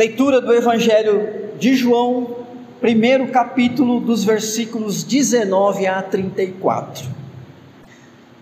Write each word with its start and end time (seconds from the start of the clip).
Leitura 0.00 0.40
do 0.40 0.54
Evangelho 0.54 1.50
de 1.58 1.76
João, 1.76 2.34
primeiro 2.80 3.28
capítulo, 3.28 4.00
dos 4.00 4.24
versículos 4.24 5.04
19 5.04 5.86
a 5.86 6.00
34. 6.00 7.06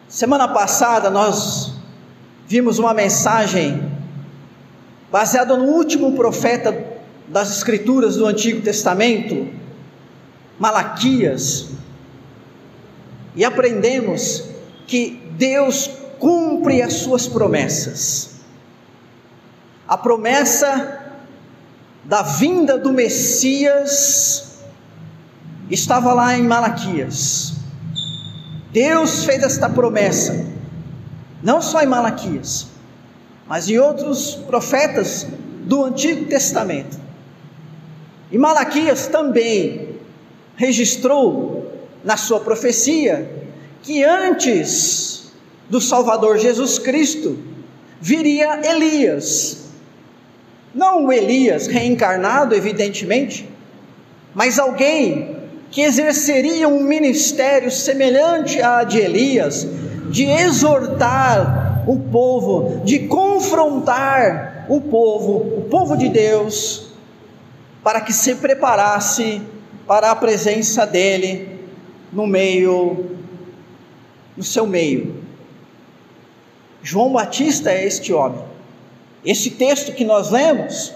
Semana 0.07 0.47
passada 0.47 1.11
nós 1.11 1.75
vimos 2.47 2.79
uma 2.79 2.95
mensagem 2.95 3.91
baseada 5.11 5.57
no 5.57 5.65
último 5.65 6.12
profeta 6.12 6.80
das 7.27 7.51
Escrituras 7.51 8.15
do 8.15 8.25
Antigo 8.25 8.62
Testamento, 8.62 9.48
Malaquias, 10.61 11.70
e 13.34 13.45
aprendemos 13.45 14.45
que 14.87 15.29
Deus 15.33 15.91
cumpre 16.20 16.83
as 16.83 16.93
suas 16.93 17.27
promessas. 17.27 18.38
A 19.88 19.97
promessa 19.97 20.98
da 22.09 22.23
vinda 22.23 22.79
do 22.79 22.91
Messias 22.91 24.61
estava 25.71 26.15
lá 26.15 26.37
em 26.37 26.43
Malaquias. 26.43 27.53
Deus 28.73 29.25
fez 29.25 29.43
esta 29.43 29.69
promessa, 29.69 30.47
não 31.43 31.61
só 31.61 31.83
em 31.83 31.87
Malaquias, 31.87 32.69
mas 33.47 33.69
em 33.69 33.79
outros 33.79 34.35
profetas 34.35 35.27
do 35.66 35.85
Antigo 35.85 36.25
Testamento. 36.25 36.99
E 38.33 38.38
Malaquias 38.38 39.07
também 39.09 39.97
registrou 40.57 41.71
na 42.02 42.16
sua 42.16 42.41
profecia 42.41 43.30
que 43.83 44.02
antes 44.02 45.30
do 45.69 45.79
Salvador 45.79 46.38
Jesus 46.38 46.79
Cristo 46.79 47.38
viria 48.01 48.66
Elias. 48.66 49.68
Não 50.79 51.07
o 51.07 51.12
Elias 51.12 51.66
reencarnado, 51.66 52.54
evidentemente, 52.54 53.51
mas 54.32 54.60
alguém 54.60 55.37
que 55.73 55.80
exerceria 55.80 56.68
um 56.68 56.85
ministério 56.85 57.68
semelhante 57.68 58.62
a 58.62 58.85
de 58.85 58.98
Elias, 58.98 59.66
de 60.09 60.23
exortar 60.24 61.82
o 61.85 61.98
povo, 61.98 62.80
de 62.85 63.01
confrontar 63.09 64.66
o 64.69 64.81
povo, 64.81 65.59
o 65.59 65.62
povo 65.69 65.97
de 65.97 66.09
Deus, 66.09 66.91
para 67.82 68.00
que 68.00 68.12
se 68.12 68.37
preparasse 68.37 69.42
para 69.84 70.12
a 70.12 70.15
presença 70.15 70.87
dele 70.87 71.59
no 72.12 72.25
meio 72.25 73.16
no 74.37 74.44
seu 74.44 74.65
meio. 74.65 75.25
João 76.84 77.12
Batista 77.12 77.72
é 77.72 77.84
este 77.84 78.12
homem. 78.12 78.57
Esse 79.25 79.50
texto 79.50 79.93
que 79.93 80.05
nós 80.05 80.31
lemos, 80.31 80.94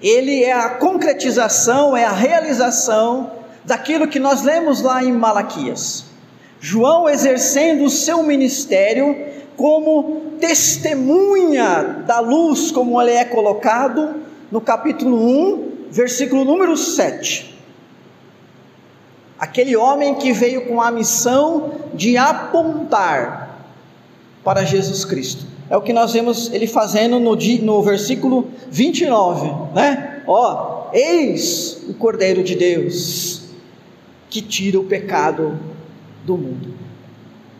ele 0.00 0.44
é 0.44 0.52
a 0.52 0.70
concretização, 0.70 1.96
é 1.96 2.04
a 2.04 2.12
realização 2.12 3.32
daquilo 3.64 4.08
que 4.08 4.18
nós 4.18 4.42
lemos 4.42 4.80
lá 4.82 5.02
em 5.02 5.12
Malaquias. 5.12 6.04
João 6.60 7.08
exercendo 7.08 7.84
o 7.84 7.90
seu 7.90 8.22
ministério 8.22 9.16
como 9.56 10.34
testemunha 10.40 12.02
da 12.06 12.20
luz, 12.20 12.70
como 12.70 13.00
ele 13.00 13.12
é 13.12 13.24
colocado 13.24 14.14
no 14.50 14.60
capítulo 14.60 15.16
1, 15.16 15.88
versículo 15.90 16.44
número 16.44 16.76
7. 16.76 17.58
Aquele 19.38 19.76
homem 19.76 20.14
que 20.14 20.32
veio 20.32 20.66
com 20.66 20.80
a 20.80 20.90
missão 20.90 21.72
de 21.94 22.16
apontar 22.16 23.58
para 24.44 24.64
Jesus 24.64 25.04
Cristo. 25.04 25.49
É 25.70 25.76
o 25.76 25.80
que 25.80 25.92
nós 25.92 26.12
vemos 26.12 26.52
ele 26.52 26.66
fazendo 26.66 27.20
no, 27.20 27.36
no 27.36 27.82
versículo 27.82 28.50
29, 28.68 29.72
né? 29.72 30.20
Ó, 30.26 30.88
eis 30.92 31.84
o 31.88 31.94
Cordeiro 31.94 32.42
de 32.42 32.56
Deus 32.56 33.42
que 34.28 34.42
tira 34.42 34.80
o 34.80 34.84
pecado 34.84 35.56
do 36.24 36.36
mundo. 36.36 36.74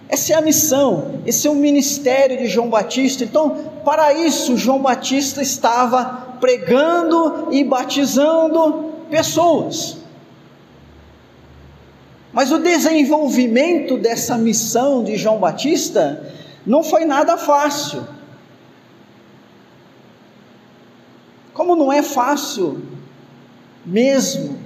Essa 0.09 0.33
é 0.33 0.37
a 0.37 0.41
missão, 0.41 1.21
esse 1.25 1.47
é 1.47 1.51
o 1.51 1.55
ministério 1.55 2.37
de 2.37 2.49
João 2.49 2.69
Batista. 2.69 3.23
Então, 3.23 3.57
para 3.85 4.13
isso, 4.13 4.57
João 4.57 4.83
Batista 4.83 5.41
estava 5.41 6.37
pregando 6.41 7.47
e 7.53 7.63
batizando 7.63 8.93
pessoas. 9.09 9.99
Mas 12.33 12.51
o 12.51 12.59
desenvolvimento 12.59 13.97
dessa 13.97 14.37
missão 14.37 15.05
de 15.05 15.17
João 15.17 15.39
Batista 15.39 16.25
não 16.67 16.83
foi 16.83 17.05
nada 17.05 17.37
fácil. 17.37 18.07
Como 21.55 21.75
não 21.77 21.93
é 21.93 22.03
fácil 22.03 22.83
mesmo 23.85 24.59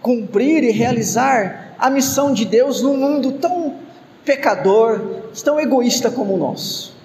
cumprir 0.00 0.62
e 0.64 0.70
realizar 0.70 1.74
a 1.78 1.88
missão 1.90 2.32
de 2.32 2.44
Deus 2.44 2.82
num 2.82 2.96
mundo 2.96 3.32
tão 3.32 3.76
pecador, 4.24 5.00
tão 5.44 5.58
egoísta 5.58 6.10
como 6.10 6.34
o 6.34 6.36
nosso. 6.36 6.96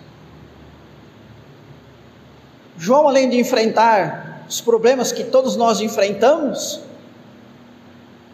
João, 2.77 3.07
além 3.07 3.29
de 3.29 3.39
enfrentar 3.39 4.45
os 4.49 4.59
problemas 4.59 5.11
que 5.11 5.23
todos 5.23 5.55
nós 5.55 5.79
enfrentamos, 5.79 6.81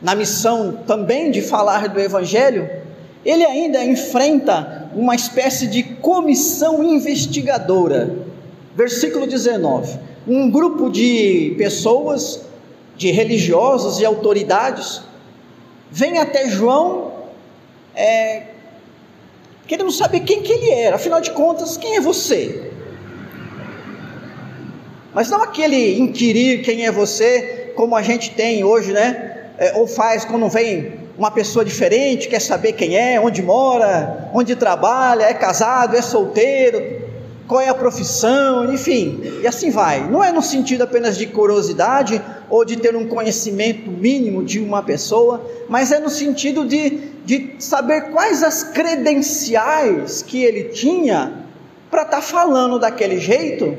na 0.01 0.15
missão 0.15 0.79
também 0.87 1.29
de 1.29 1.41
falar 1.41 1.89
do 1.89 1.99
Evangelho, 1.99 2.69
ele 3.25 3.45
ainda 3.45 3.83
enfrenta 3.83 4.78
uma 4.93 5.15
espécie 5.15 5.67
de 5.67 5.83
comissão 5.83 6.83
investigadora. 6.83 8.15
Versículo 8.75 9.27
19: 9.27 9.99
um 10.27 10.49
grupo 10.49 10.89
de 10.89 11.55
pessoas, 11.57 12.41
de 12.95 13.11
religiosos 13.11 13.99
e 13.99 14.05
autoridades, 14.05 15.01
vem 15.91 16.17
até 16.17 16.47
João, 16.47 17.13
é, 17.95 18.43
querendo 19.67 19.91
saber 19.91 20.21
quem 20.21 20.41
que 20.41 20.51
ele 20.51 20.71
era, 20.71 20.95
afinal 20.95 21.21
de 21.21 21.31
contas, 21.31 21.77
quem 21.77 21.95
é 21.95 22.01
você? 22.01 22.71
Mas 25.13 25.29
não 25.29 25.41
aquele 25.41 25.99
inquirir 25.99 26.61
quem 26.61 26.85
é 26.85 26.91
você, 26.91 27.73
como 27.75 27.95
a 27.95 28.01
gente 28.01 28.31
tem 28.31 28.63
hoje, 28.63 28.91
né? 28.91 29.29
é, 29.59 29.73
ou 29.75 29.85
faz 29.85 30.23
quando 30.23 30.49
vem 30.49 30.98
uma 31.19 31.29
pessoa 31.29 31.65
diferente, 31.65 32.29
quer 32.29 32.39
saber 32.39 32.71
quem 32.71 32.95
é, 32.95 33.19
onde 33.19 33.41
mora, 33.43 34.29
onde 34.33 34.55
trabalha, 34.55 35.25
é 35.25 35.33
casado, 35.33 35.97
é 35.97 36.01
solteiro, 36.01 36.81
qual 37.45 37.59
é 37.59 37.67
a 37.67 37.73
profissão, 37.73 38.73
enfim, 38.73 39.19
e 39.41 39.45
assim 39.45 39.69
vai. 39.69 40.09
Não 40.09 40.23
é 40.23 40.31
no 40.31 40.41
sentido 40.41 40.83
apenas 40.83 41.17
de 41.17 41.25
curiosidade 41.25 42.21
ou 42.49 42.63
de 42.63 42.77
ter 42.77 42.95
um 42.95 43.05
conhecimento 43.05 43.91
mínimo 43.91 44.45
de 44.45 44.61
uma 44.61 44.81
pessoa, 44.81 45.45
mas 45.67 45.91
é 45.91 45.99
no 45.99 46.09
sentido 46.09 46.65
de, 46.65 47.01
de 47.25 47.55
saber 47.59 48.11
quais 48.11 48.41
as 48.41 48.63
credenciais 48.63 50.21
que 50.21 50.41
ele 50.41 50.69
tinha 50.69 51.33
para 51.91 52.03
estar 52.03 52.17
tá 52.17 52.21
falando 52.21 52.79
daquele 52.79 53.19
jeito, 53.19 53.77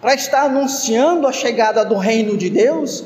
para 0.00 0.14
estar 0.14 0.42
anunciando 0.42 1.26
a 1.26 1.32
chegada 1.32 1.84
do 1.84 1.96
reino 1.96 2.36
de 2.36 2.48
Deus 2.48 3.04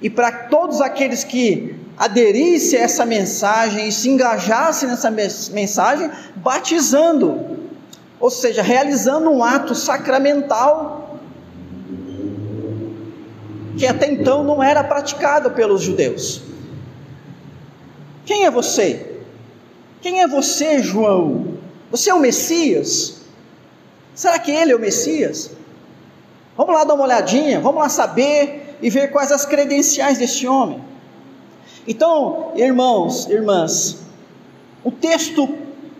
e 0.00 0.08
para 0.08 0.32
todos 0.32 0.80
aqueles 0.80 1.22
que 1.22 1.84
aderissem 1.96 2.78
a 2.78 2.82
essa 2.82 3.06
mensagem 3.06 3.88
e 3.88 3.92
se 3.92 4.08
engajassem 4.08 4.88
nessa 4.88 5.10
mensagem, 5.10 6.10
batizando, 6.36 7.58
ou 8.20 8.30
seja, 8.30 8.62
realizando 8.62 9.30
um 9.30 9.42
ato 9.42 9.74
sacramental 9.74 11.18
que 13.76 13.86
até 13.86 14.10
então 14.10 14.42
não 14.42 14.62
era 14.62 14.82
praticado 14.82 15.50
pelos 15.50 15.82
judeus. 15.82 16.42
Quem 18.24 18.46
é 18.46 18.50
você? 18.50 19.20
Quem 20.00 20.22
é 20.22 20.26
você, 20.26 20.82
João? 20.82 21.58
Você 21.90 22.10
é 22.10 22.14
o 22.14 22.18
Messias? 22.20 23.20
Será 24.14 24.38
que 24.38 24.50
ele 24.50 24.72
é 24.72 24.76
o 24.76 24.80
Messias? 24.80 25.50
Vamos 26.56 26.74
lá 26.74 26.84
dar 26.84 26.94
uma 26.94 27.04
olhadinha, 27.04 27.60
vamos 27.60 27.80
lá 27.82 27.88
saber 27.88 28.76
e 28.80 28.88
ver 28.88 29.12
quais 29.12 29.30
as 29.30 29.44
credenciais 29.44 30.18
deste 30.18 30.46
homem. 30.46 30.82
Então, 31.86 32.52
irmãos, 32.56 33.28
irmãs, 33.28 33.98
o 34.82 34.90
texto, 34.90 35.48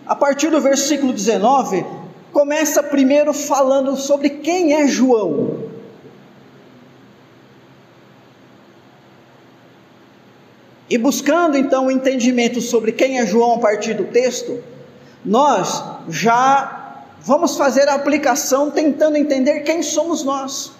a 0.05 0.15
partir 0.15 0.49
do 0.49 0.59
versículo 0.59 1.13
19, 1.13 1.85
começa 2.33 2.83
primeiro 2.83 3.33
falando 3.33 3.95
sobre 3.95 4.29
quem 4.29 4.73
é 4.73 4.87
João. 4.87 5.67
E 10.89 10.97
buscando 10.97 11.57
então 11.57 11.87
o 11.87 11.91
entendimento 11.91 12.61
sobre 12.61 12.91
quem 12.91 13.19
é 13.19 13.25
João 13.25 13.55
a 13.55 13.59
partir 13.59 13.93
do 13.93 14.05
texto, 14.05 14.61
nós 15.23 15.83
já 16.07 17.05
vamos 17.19 17.57
fazer 17.57 17.89
a 17.89 17.95
aplicação 17.95 18.71
tentando 18.71 19.17
entender 19.17 19.61
quem 19.61 19.83
somos 19.83 20.23
nós. 20.23 20.71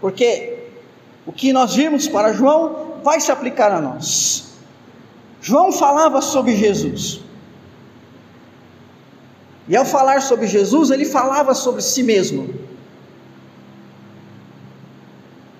Porque 0.00 0.59
o 1.30 1.32
que 1.32 1.52
nós 1.52 1.76
vimos 1.76 2.08
para 2.08 2.32
João 2.32 2.96
vai 3.04 3.20
se 3.20 3.30
aplicar 3.30 3.70
a 3.70 3.80
nós. 3.80 4.50
João 5.40 5.70
falava 5.70 6.20
sobre 6.20 6.56
Jesus. 6.56 7.20
E 9.68 9.76
ao 9.76 9.84
falar 9.84 10.22
sobre 10.22 10.48
Jesus, 10.48 10.90
ele 10.90 11.04
falava 11.04 11.54
sobre 11.54 11.82
si 11.82 12.02
mesmo. 12.02 12.52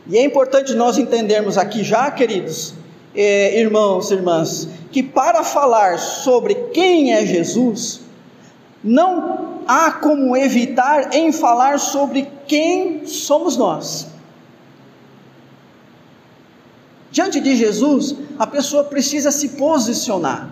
E 0.09 0.19
é 0.19 0.25
importante 0.25 0.75
nós 0.75 0.99
entendermos 0.99 1.57
aqui 1.57 1.85
já, 1.85 2.11
queridos 2.11 2.75
eh, 3.15 3.61
irmãos 3.61 4.11
e 4.11 4.15
irmãs, 4.15 4.69
que 4.91 5.05
para 5.05 5.45
falar 5.45 6.01
sobre 6.01 6.57
quem 6.75 7.13
é 7.13 7.25
Jesus, 7.25 8.01
não 8.83 9.61
há 9.69 9.93
como 9.93 10.37
evitar 10.37 11.15
em 11.15 11.31
falar 11.31 11.79
sobre 11.79 12.29
quem 12.49 13.07
somos 13.07 13.57
nós. 13.57 14.10
Diante 17.11 17.41
de 17.41 17.57
Jesus, 17.57 18.15
a 18.39 18.47
pessoa 18.47 18.85
precisa 18.85 19.31
se 19.33 19.51
posicionar. 19.51 20.49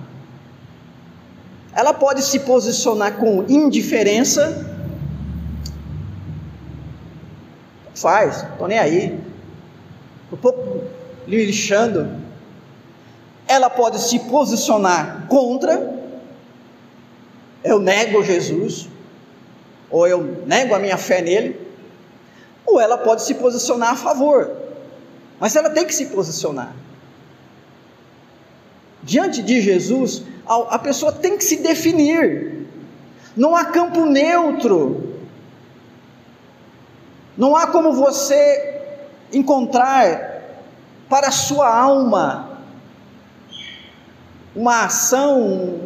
Ela 1.72 1.94
pode 1.94 2.22
se 2.22 2.40
posicionar 2.40 3.16
com 3.16 3.44
indiferença, 3.48 4.66
faz, 7.94 8.42
estou 8.42 8.66
nem 8.66 8.78
aí, 8.78 9.18
um 10.32 10.36
pouco 10.36 10.82
lixando. 11.26 12.10
Ela 13.46 13.70
pode 13.70 14.00
se 14.00 14.18
posicionar 14.20 15.26
contra, 15.28 15.96
eu 17.62 17.78
nego 17.78 18.24
Jesus, 18.24 18.88
ou 19.88 20.06
eu 20.06 20.42
nego 20.46 20.74
a 20.74 20.78
minha 20.80 20.96
fé 20.96 21.22
nele, 21.22 21.60
ou 22.66 22.80
ela 22.80 22.98
pode 22.98 23.22
se 23.22 23.34
posicionar 23.34 23.92
a 23.92 23.96
favor, 23.96 24.67
mas 25.40 25.54
ela 25.56 25.70
tem 25.70 25.86
que 25.86 25.94
se 25.94 26.06
posicionar. 26.06 26.72
Diante 29.02 29.42
de 29.42 29.60
Jesus, 29.60 30.24
a 30.46 30.78
pessoa 30.78 31.12
tem 31.12 31.36
que 31.36 31.44
se 31.44 31.56
definir, 31.56 32.66
não 33.36 33.54
há 33.54 33.66
campo 33.66 34.04
neutro, 34.04 35.14
não 37.36 37.54
há 37.54 37.68
como 37.68 37.92
você 37.92 38.80
encontrar 39.32 40.42
para 41.08 41.28
a 41.28 41.32
sua 41.32 41.72
alma 41.72 42.58
uma 44.54 44.86
ação, 44.86 45.78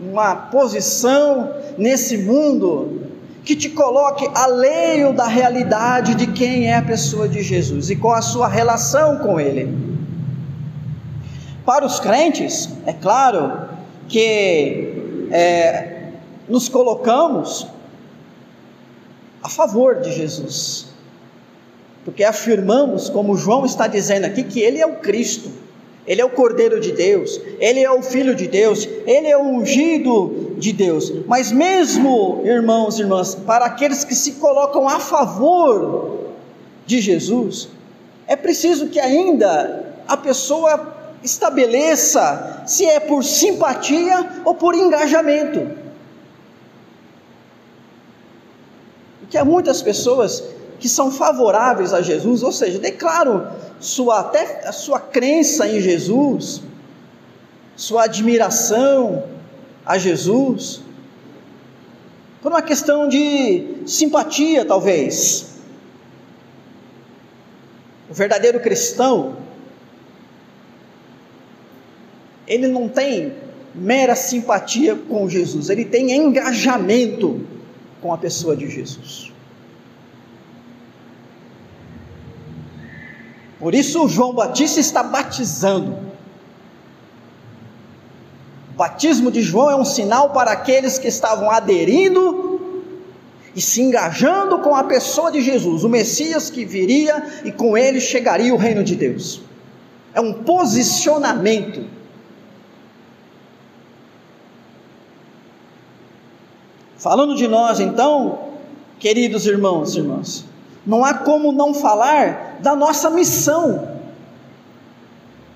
uma 0.00 0.36
posição 0.36 1.54
nesse 1.78 2.18
mundo 2.18 3.01
que 3.44 3.56
te 3.56 3.70
coloque 3.70 4.28
alheio 4.34 5.12
da 5.12 5.26
realidade 5.26 6.14
de 6.14 6.28
quem 6.28 6.68
é 6.68 6.76
a 6.76 6.82
pessoa 6.82 7.28
de 7.28 7.42
Jesus 7.42 7.90
e 7.90 7.96
qual 7.96 8.14
a 8.14 8.22
sua 8.22 8.46
relação 8.46 9.18
com 9.18 9.40
Ele. 9.40 9.92
Para 11.64 11.84
os 11.84 11.98
crentes, 11.98 12.68
é 12.86 12.92
claro 12.92 13.68
que 14.08 15.28
é, 15.30 16.10
nos 16.48 16.68
colocamos 16.68 17.66
a 19.42 19.48
favor 19.48 20.00
de 20.00 20.12
Jesus, 20.12 20.88
porque 22.04 22.22
afirmamos, 22.22 23.08
como 23.08 23.36
João 23.36 23.64
está 23.64 23.86
dizendo 23.86 24.24
aqui, 24.24 24.44
que 24.44 24.60
Ele 24.60 24.80
é 24.80 24.86
o 24.86 24.96
Cristo, 24.96 25.50
Ele 26.06 26.20
é 26.20 26.24
o 26.24 26.30
Cordeiro 26.30 26.80
de 26.80 26.92
Deus, 26.92 27.40
Ele 27.60 27.80
é 27.80 27.90
o 27.90 28.02
Filho 28.02 28.34
de 28.34 28.48
Deus, 28.48 28.88
Ele 29.06 29.28
é 29.28 29.36
o 29.36 29.42
ungido 29.42 30.54
de 30.58 30.72
Deus. 30.72 31.12
Mas, 31.26 31.52
mesmo, 31.52 32.42
irmãos 32.44 32.98
e 32.98 33.02
irmãs, 33.02 33.34
para 33.34 33.66
aqueles 33.66 34.04
que 34.04 34.14
se 34.14 34.32
colocam 34.32 34.88
a 34.88 34.98
favor 34.98 36.18
de 36.84 37.00
Jesus, 37.00 37.68
é 38.26 38.34
preciso 38.34 38.88
que 38.88 38.98
ainda 38.98 39.94
a 40.08 40.16
pessoa 40.16 40.96
estabeleça 41.22 42.64
se 42.66 42.84
é 42.84 42.98
por 42.98 43.22
simpatia 43.22 44.42
ou 44.44 44.54
por 44.54 44.74
engajamento. 44.74 45.82
que 49.32 49.38
há 49.38 49.44
muitas 49.46 49.80
pessoas 49.80 50.44
que 50.82 50.88
são 50.88 51.12
favoráveis 51.12 51.94
a 51.94 52.02
Jesus, 52.02 52.42
ou 52.42 52.50
seja, 52.50 52.76
declaram 52.76 53.48
sua, 53.78 54.18
até 54.18 54.66
a 54.66 54.72
sua 54.72 54.98
crença 54.98 55.68
em 55.68 55.80
Jesus, 55.80 56.60
sua 57.76 58.02
admiração 58.06 59.22
a 59.86 59.96
Jesus, 59.96 60.82
por 62.42 62.50
uma 62.50 62.62
questão 62.62 63.08
de 63.08 63.76
simpatia, 63.86 64.64
talvez. 64.64 65.52
O 68.10 68.12
verdadeiro 68.12 68.58
cristão, 68.58 69.36
ele 72.44 72.66
não 72.66 72.88
tem 72.88 73.34
mera 73.72 74.16
simpatia 74.16 74.96
com 74.96 75.28
Jesus, 75.28 75.70
ele 75.70 75.84
tem 75.84 76.10
engajamento 76.10 77.46
com 78.00 78.12
a 78.12 78.18
pessoa 78.18 78.56
de 78.56 78.68
Jesus. 78.68 79.31
Por 83.62 83.76
isso, 83.76 84.08
João 84.08 84.34
Batista 84.34 84.80
está 84.80 85.04
batizando. 85.04 85.96
O 88.72 88.76
batismo 88.76 89.30
de 89.30 89.40
João 89.40 89.70
é 89.70 89.76
um 89.76 89.84
sinal 89.84 90.30
para 90.30 90.50
aqueles 90.50 90.98
que 90.98 91.06
estavam 91.06 91.48
aderindo 91.48 92.60
e 93.54 93.60
se 93.60 93.80
engajando 93.80 94.58
com 94.58 94.74
a 94.74 94.82
pessoa 94.82 95.30
de 95.30 95.40
Jesus, 95.40 95.84
o 95.84 95.88
Messias 95.88 96.50
que 96.50 96.64
viria 96.64 97.24
e 97.44 97.52
com 97.52 97.78
ele 97.78 98.00
chegaria 98.00 98.52
o 98.52 98.56
reino 98.56 98.82
de 98.82 98.96
Deus. 98.96 99.42
É 100.12 100.20
um 100.20 100.32
posicionamento 100.42 101.86
Falando 107.02 107.34
de 107.34 107.48
nós, 107.48 107.80
então, 107.80 108.50
queridos 109.00 109.44
irmãos 109.44 109.96
e 109.96 109.98
irmãs, 109.98 110.44
não 110.86 111.04
há 111.04 111.14
como 111.14 111.52
não 111.52 111.72
falar 111.72 112.58
da 112.60 112.74
nossa 112.74 113.10
missão, 113.10 113.88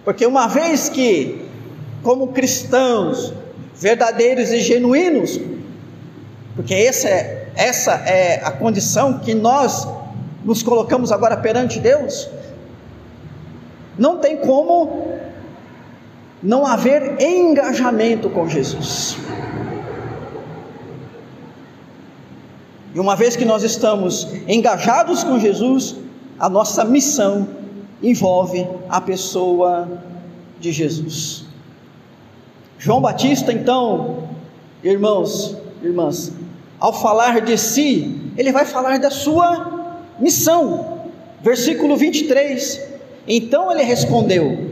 porque 0.05 0.25
uma 0.25 0.46
vez 0.46 0.88
que, 0.88 1.44
como 2.02 2.28
cristãos 2.28 3.32
verdadeiros 3.75 4.50
e 4.50 4.61
genuínos, 4.61 5.40
porque 6.55 6.75
essa 6.75 7.08
é, 7.08 7.49
essa 7.56 7.93
é 7.93 8.40
a 8.44 8.50
condição 8.50 9.19
que 9.19 9.34
nós 9.34 9.87
nos 10.44 10.62
colocamos 10.62 11.11
agora 11.11 11.37
perante 11.37 11.81
Deus, 11.81 12.28
não 13.99 14.19
tem 14.19 14.37
como 14.37 15.17
não 16.42 16.66
haver 16.66 17.21
engajamento 17.21 18.30
com 18.30 18.49
Jesus. 18.49 19.16
E 22.97 22.99
uma 22.99 23.15
vez 23.15 23.37
que 23.37 23.45
nós 23.45 23.62
estamos 23.62 24.26
engajados 24.49 25.23
com 25.23 25.38
Jesus, 25.38 25.97
a 26.38 26.49
nossa 26.49 26.83
missão 26.83 27.47
envolve 28.03 28.67
a 28.88 29.03
pessoa 29.03 29.87
de 30.59 30.73
Jesus. 30.73 31.45
João 32.79 33.03
Batista, 33.03 33.53
então, 33.53 34.31
irmãos, 34.83 35.59
irmãs, 35.83 36.33
ao 36.81 36.91
falar 36.91 37.43
de 37.43 37.59
si, 37.59 38.33
ele 38.35 38.50
vai 38.50 38.65
falar 38.65 38.99
da 38.99 39.11
sua 39.11 39.93
missão. 40.19 41.03
Versículo 41.43 41.99
23. 41.99 42.81
Então 43.29 43.71
ele 43.71 43.83
respondeu: 43.83 44.71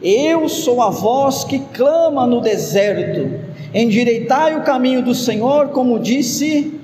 Eu 0.00 0.48
sou 0.48 0.80
a 0.80 0.88
voz 0.88 1.44
que 1.44 1.58
clama 1.58 2.26
no 2.26 2.40
deserto, 2.40 3.28
endireitai 3.74 4.56
o 4.56 4.62
caminho 4.62 5.02
do 5.02 5.14
Senhor, 5.14 5.68
como 5.68 5.98
disse 5.98 6.77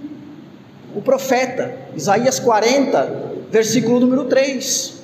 o 0.94 1.02
profeta, 1.02 1.76
Isaías 1.94 2.38
40, 2.38 3.32
versículo 3.50 4.00
número 4.00 4.24
3. 4.24 4.94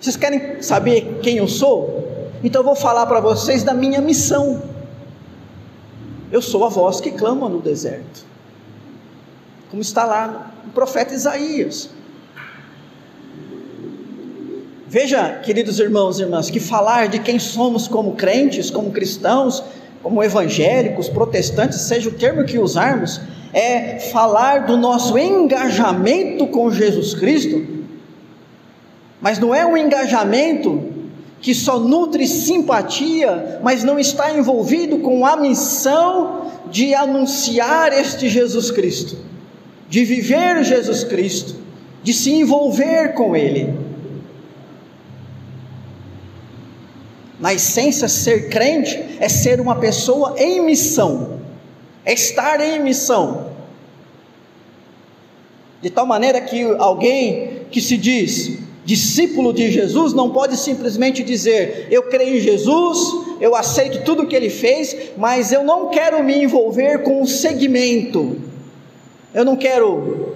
Vocês 0.00 0.16
querem 0.16 0.62
saber 0.62 1.20
quem 1.22 1.38
eu 1.38 1.48
sou? 1.48 2.30
Então 2.44 2.60
eu 2.60 2.66
vou 2.66 2.76
falar 2.76 3.06
para 3.06 3.20
vocês 3.20 3.62
da 3.62 3.72
minha 3.72 4.00
missão. 4.00 4.62
Eu 6.30 6.42
sou 6.42 6.64
a 6.64 6.68
voz 6.68 7.00
que 7.00 7.10
clama 7.10 7.48
no 7.48 7.60
deserto. 7.60 8.24
Como 9.70 9.80
está 9.80 10.04
lá 10.04 10.52
no 10.64 10.72
profeta 10.72 11.14
Isaías. 11.14 11.90
Veja, 14.88 15.40
queridos 15.44 15.80
irmãos 15.80 16.20
e 16.20 16.22
irmãs, 16.22 16.48
que 16.48 16.60
falar 16.60 17.08
de 17.08 17.18
quem 17.18 17.38
somos 17.38 17.88
como 17.88 18.14
crentes, 18.14 18.70
como 18.70 18.92
cristãos, 18.92 19.62
como 20.02 20.22
evangélicos, 20.22 21.08
protestantes, 21.08 21.80
seja 21.80 22.08
o 22.08 22.12
termo 22.12 22.44
que 22.44 22.58
usarmos, 22.58 23.20
é 23.52 23.98
falar 23.98 24.66
do 24.66 24.76
nosso 24.76 25.16
engajamento 25.18 26.46
com 26.46 26.70
Jesus 26.70 27.14
Cristo, 27.14 27.64
mas 29.20 29.38
não 29.38 29.54
é 29.54 29.64
um 29.64 29.76
engajamento 29.76 30.82
que 31.40 31.54
só 31.54 31.78
nutre 31.78 32.26
simpatia, 32.26 33.60
mas 33.62 33.84
não 33.84 33.98
está 33.98 34.36
envolvido 34.36 34.98
com 34.98 35.24
a 35.24 35.36
missão 35.36 36.50
de 36.70 36.94
anunciar 36.94 37.92
este 37.92 38.28
Jesus 38.28 38.70
Cristo, 38.70 39.16
de 39.88 40.04
viver 40.04 40.64
Jesus 40.64 41.04
Cristo, 41.04 41.56
de 42.02 42.12
se 42.12 42.32
envolver 42.32 43.14
com 43.14 43.36
Ele. 43.36 43.74
Na 47.38 47.52
essência, 47.52 48.08
ser 48.08 48.48
crente 48.48 48.98
é 49.20 49.28
ser 49.28 49.60
uma 49.60 49.76
pessoa 49.76 50.34
em 50.38 50.64
missão 50.64 51.35
é 52.06 52.14
estar 52.14 52.60
em 52.60 52.80
missão. 52.80 53.50
De 55.82 55.90
tal 55.90 56.06
maneira 56.06 56.40
que 56.40 56.62
alguém 56.78 57.66
que 57.70 57.80
se 57.82 57.98
diz 57.98 58.64
discípulo 58.86 59.52
de 59.52 59.70
Jesus 59.70 60.14
não 60.14 60.30
pode 60.30 60.56
simplesmente 60.56 61.22
dizer: 61.22 61.88
Eu 61.90 62.04
creio 62.04 62.36
em 62.36 62.40
Jesus, 62.40 62.98
eu 63.40 63.54
aceito 63.54 64.04
tudo 64.04 64.22
o 64.22 64.26
que 64.26 64.36
ele 64.36 64.48
fez, 64.48 64.96
mas 65.18 65.52
eu 65.52 65.64
não 65.64 65.88
quero 65.88 66.22
me 66.22 66.42
envolver 66.42 67.02
com 67.02 67.20
o 67.20 67.26
segmento, 67.26 68.36
eu 69.34 69.44
não 69.44 69.56
quero 69.56 70.34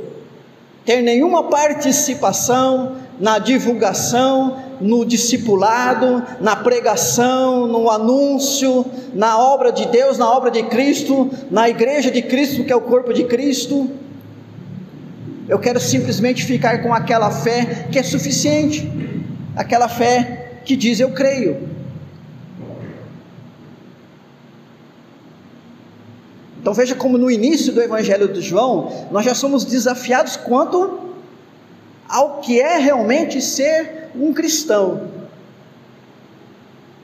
ter 0.84 1.00
nenhuma 1.00 1.44
participação 1.44 2.96
na 3.20 3.38
divulgação, 3.38 4.69
no 4.80 5.04
discipulado, 5.04 6.24
na 6.40 6.56
pregação, 6.56 7.66
no 7.66 7.90
anúncio, 7.90 8.84
na 9.14 9.38
obra 9.38 9.70
de 9.70 9.86
Deus, 9.86 10.16
na 10.16 10.30
obra 10.30 10.50
de 10.50 10.62
Cristo, 10.64 11.30
na 11.50 11.68
igreja 11.68 12.10
de 12.10 12.22
Cristo, 12.22 12.64
que 12.64 12.72
é 12.72 12.76
o 12.76 12.80
corpo 12.80 13.12
de 13.12 13.24
Cristo. 13.24 13.90
Eu 15.48 15.58
quero 15.58 15.80
simplesmente 15.80 16.44
ficar 16.44 16.82
com 16.82 16.94
aquela 16.94 17.30
fé 17.30 17.88
que 17.90 17.98
é 17.98 18.02
suficiente, 18.02 18.90
aquela 19.56 19.88
fé 19.88 20.60
que 20.64 20.76
diz 20.76 21.00
eu 21.00 21.10
creio. 21.10 21.68
Então 26.60 26.74
veja 26.74 26.94
como 26.94 27.16
no 27.16 27.30
início 27.30 27.72
do 27.72 27.80
Evangelho 27.82 28.28
de 28.28 28.40
João, 28.42 29.08
nós 29.10 29.24
já 29.24 29.34
somos 29.34 29.64
desafiados 29.64 30.36
quanto 30.36 31.00
ao 32.08 32.40
que 32.40 32.60
é 32.60 32.76
realmente 32.78 33.40
ser 33.40 33.99
um 34.14 34.32
cristão. 34.32 35.08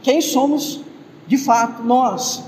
Quem 0.02 0.20
somos 0.20 0.80
de 1.26 1.36
fato 1.36 1.82
nós? 1.82 2.44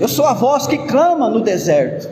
Eu 0.00 0.08
sou 0.08 0.24
a 0.24 0.32
voz 0.32 0.66
que 0.66 0.78
clama 0.78 1.28
no 1.28 1.40
deserto. 1.40 2.08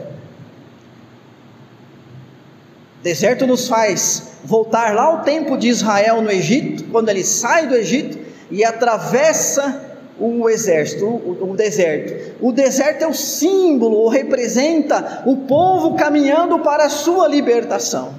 Deserto 3.01 3.47
nos 3.47 3.67
faz 3.67 4.33
voltar 4.43 4.93
lá 4.93 5.03
ao 5.03 5.21
tempo 5.23 5.57
de 5.57 5.67
Israel 5.67 6.21
no 6.21 6.31
Egito, 6.31 6.85
quando 6.91 7.09
ele 7.09 7.23
sai 7.23 7.67
do 7.67 7.75
Egito 7.75 8.17
e 8.51 8.63
atravessa 8.63 9.89
o 10.19 10.49
exército, 10.49 11.05
o, 11.05 11.51
o, 11.51 11.55
deserto. 11.55 12.35
O 12.41 12.51
deserto 12.51 13.03
é 13.03 13.07
o 13.07 13.13
símbolo, 13.13 13.95
ou 13.97 14.09
representa 14.09 15.23
o 15.25 15.37
povo 15.37 15.95
caminhando 15.95 16.59
para 16.59 16.85
a 16.85 16.89
sua 16.89 17.27
libertação. 17.27 18.13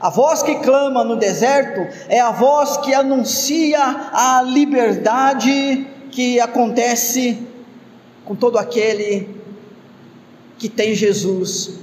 A 0.00 0.08
voz 0.08 0.42
que 0.42 0.54
clama 0.60 1.04
no 1.04 1.16
deserto 1.16 1.86
é 2.08 2.18
a 2.18 2.30
voz 2.30 2.78
que 2.78 2.94
anuncia 2.94 3.78
a 3.78 4.40
liberdade 4.42 5.86
que 6.10 6.40
acontece 6.40 7.46
com 8.24 8.34
todo 8.34 8.56
aquele 8.56 9.28
que 10.56 10.70
tem 10.70 10.94
Jesus, 10.94 11.80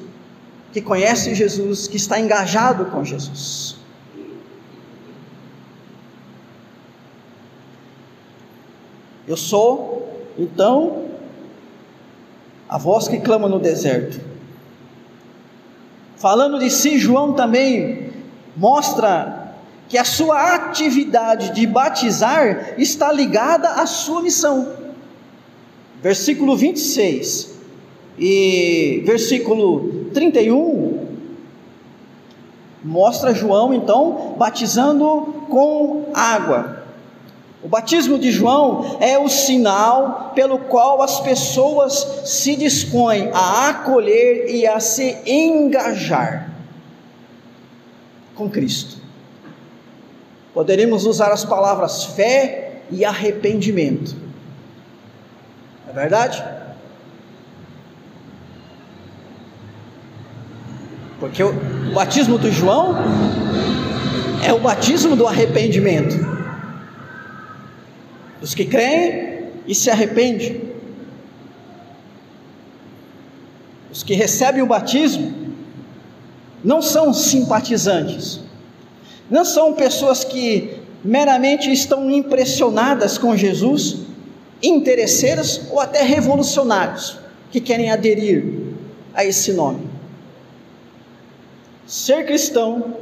que 0.73 0.81
conhece 0.81 1.35
Jesus, 1.35 1.87
que 1.87 1.97
está 1.97 2.19
engajado 2.19 2.85
com 2.85 3.03
Jesus. 3.03 3.77
Eu 9.27 9.37
sou, 9.37 10.25
então, 10.39 11.05
a 12.67 12.79
voz 12.79 13.07
que 13.07 13.19
clama 13.19 13.47
no 13.47 13.59
deserto. 13.59 14.19
Falando 16.15 16.57
de 16.57 16.71
si, 16.71 16.97
João 16.97 17.33
também 17.33 18.06
mostra 18.57 19.53
que 19.87 19.97
a 19.97 20.03
sua 20.03 20.55
atividade 20.55 21.53
de 21.53 21.65
batizar 21.65 22.73
está 22.77 23.11
ligada 23.11 23.69
à 23.69 23.85
sua 23.85 24.21
missão. 24.21 24.67
Versículo 26.01 26.57
26 26.57 27.55
e 28.19 29.03
versículo 29.05 30.09
31 30.13 31.07
mostra 32.83 33.33
João 33.33 33.73
então 33.73 34.35
batizando 34.37 35.45
com 35.49 36.05
água. 36.13 36.83
O 37.63 37.67
batismo 37.67 38.19
de 38.19 38.31
João 38.31 38.97
é 38.99 39.17
o 39.17 39.29
sinal 39.29 40.31
pelo 40.35 40.59
qual 40.59 41.01
as 41.01 41.19
pessoas 41.19 42.21
se 42.25 42.55
dispõem 42.55 43.29
a 43.33 43.69
acolher 43.69 44.49
e 44.49 44.65
a 44.67 44.79
se 44.79 45.17
engajar 45.25 46.56
com 48.37 48.49
Cristo. 48.49 48.97
Poderíamos 50.53 51.05
usar 51.05 51.31
as 51.31 51.43
palavras 51.43 52.05
fé 52.05 52.81
e 52.89 53.03
arrependimento. 53.03 54.15
É 55.89 55.93
verdade? 55.93 56.43
Porque 61.19 61.43
o 61.43 61.53
batismo 61.93 62.37
do 62.37 62.51
João 62.51 62.95
é 64.45 64.53
o 64.53 64.59
batismo 64.59 65.15
do 65.15 65.27
arrependimento 65.27 66.37
dos 68.39 68.53
que 68.53 68.65
creem 68.65 69.49
e 69.65 69.73
se 69.73 69.89
arrependem. 69.89 70.61
Os 73.91 74.03
que 74.03 74.13
recebem 74.13 74.61
o 74.61 74.67
batismo 74.67 75.46
não 76.67 76.81
são 76.81 77.13
simpatizantes, 77.13 78.41
não 79.29 79.45
são 79.45 79.71
pessoas 79.71 80.25
que 80.25 80.81
meramente 81.01 81.71
estão 81.71 82.11
impressionadas 82.11 83.17
com 83.17 83.37
Jesus, 83.37 83.99
interesseiras 84.61 85.61
ou 85.71 85.79
até 85.79 86.03
revolucionários 86.03 87.19
que 87.51 87.61
querem 87.61 87.89
aderir 87.89 88.73
a 89.13 89.23
esse 89.23 89.53
nome. 89.53 89.87
Ser 91.85 92.25
cristão, 92.25 92.97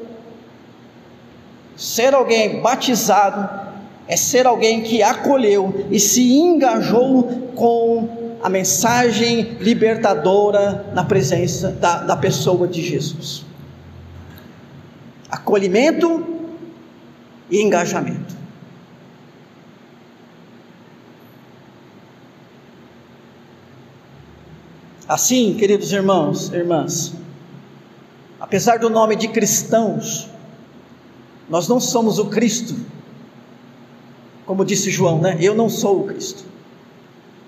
ser 1.75 2.13
alguém 2.13 2.61
batizado, 2.61 3.49
é 4.07 4.15
ser 4.15 4.45
alguém 4.45 4.83
que 4.83 5.01
acolheu 5.01 5.87
e 5.89 5.99
se 5.99 6.21
engajou 6.33 7.49
com 7.55 8.37
a 8.43 8.47
mensagem 8.47 9.57
libertadora 9.59 10.85
na 10.93 11.03
presença 11.03 11.71
da, 11.71 12.03
da 12.03 12.15
pessoa 12.15 12.67
de 12.67 12.83
Jesus. 12.83 13.44
Acolhimento 15.35 16.25
e 17.49 17.61
engajamento. 17.61 18.35
Assim, 25.07 25.53
queridos 25.53 25.91
irmãos, 25.91 26.51
irmãs, 26.51 27.13
apesar 28.39 28.79
do 28.79 28.89
nome 28.89 29.15
de 29.15 29.27
cristãos, 29.27 30.27
nós 31.47 31.67
não 31.67 31.79
somos 31.79 32.17
o 32.17 32.25
Cristo 32.25 32.75
como 34.45 34.63
disse 34.63 34.91
João, 34.91 35.19
né? 35.19 35.37
Eu 35.41 35.55
não 35.55 35.67
sou 35.67 36.01
o 36.01 36.03
Cristo. 36.05 36.45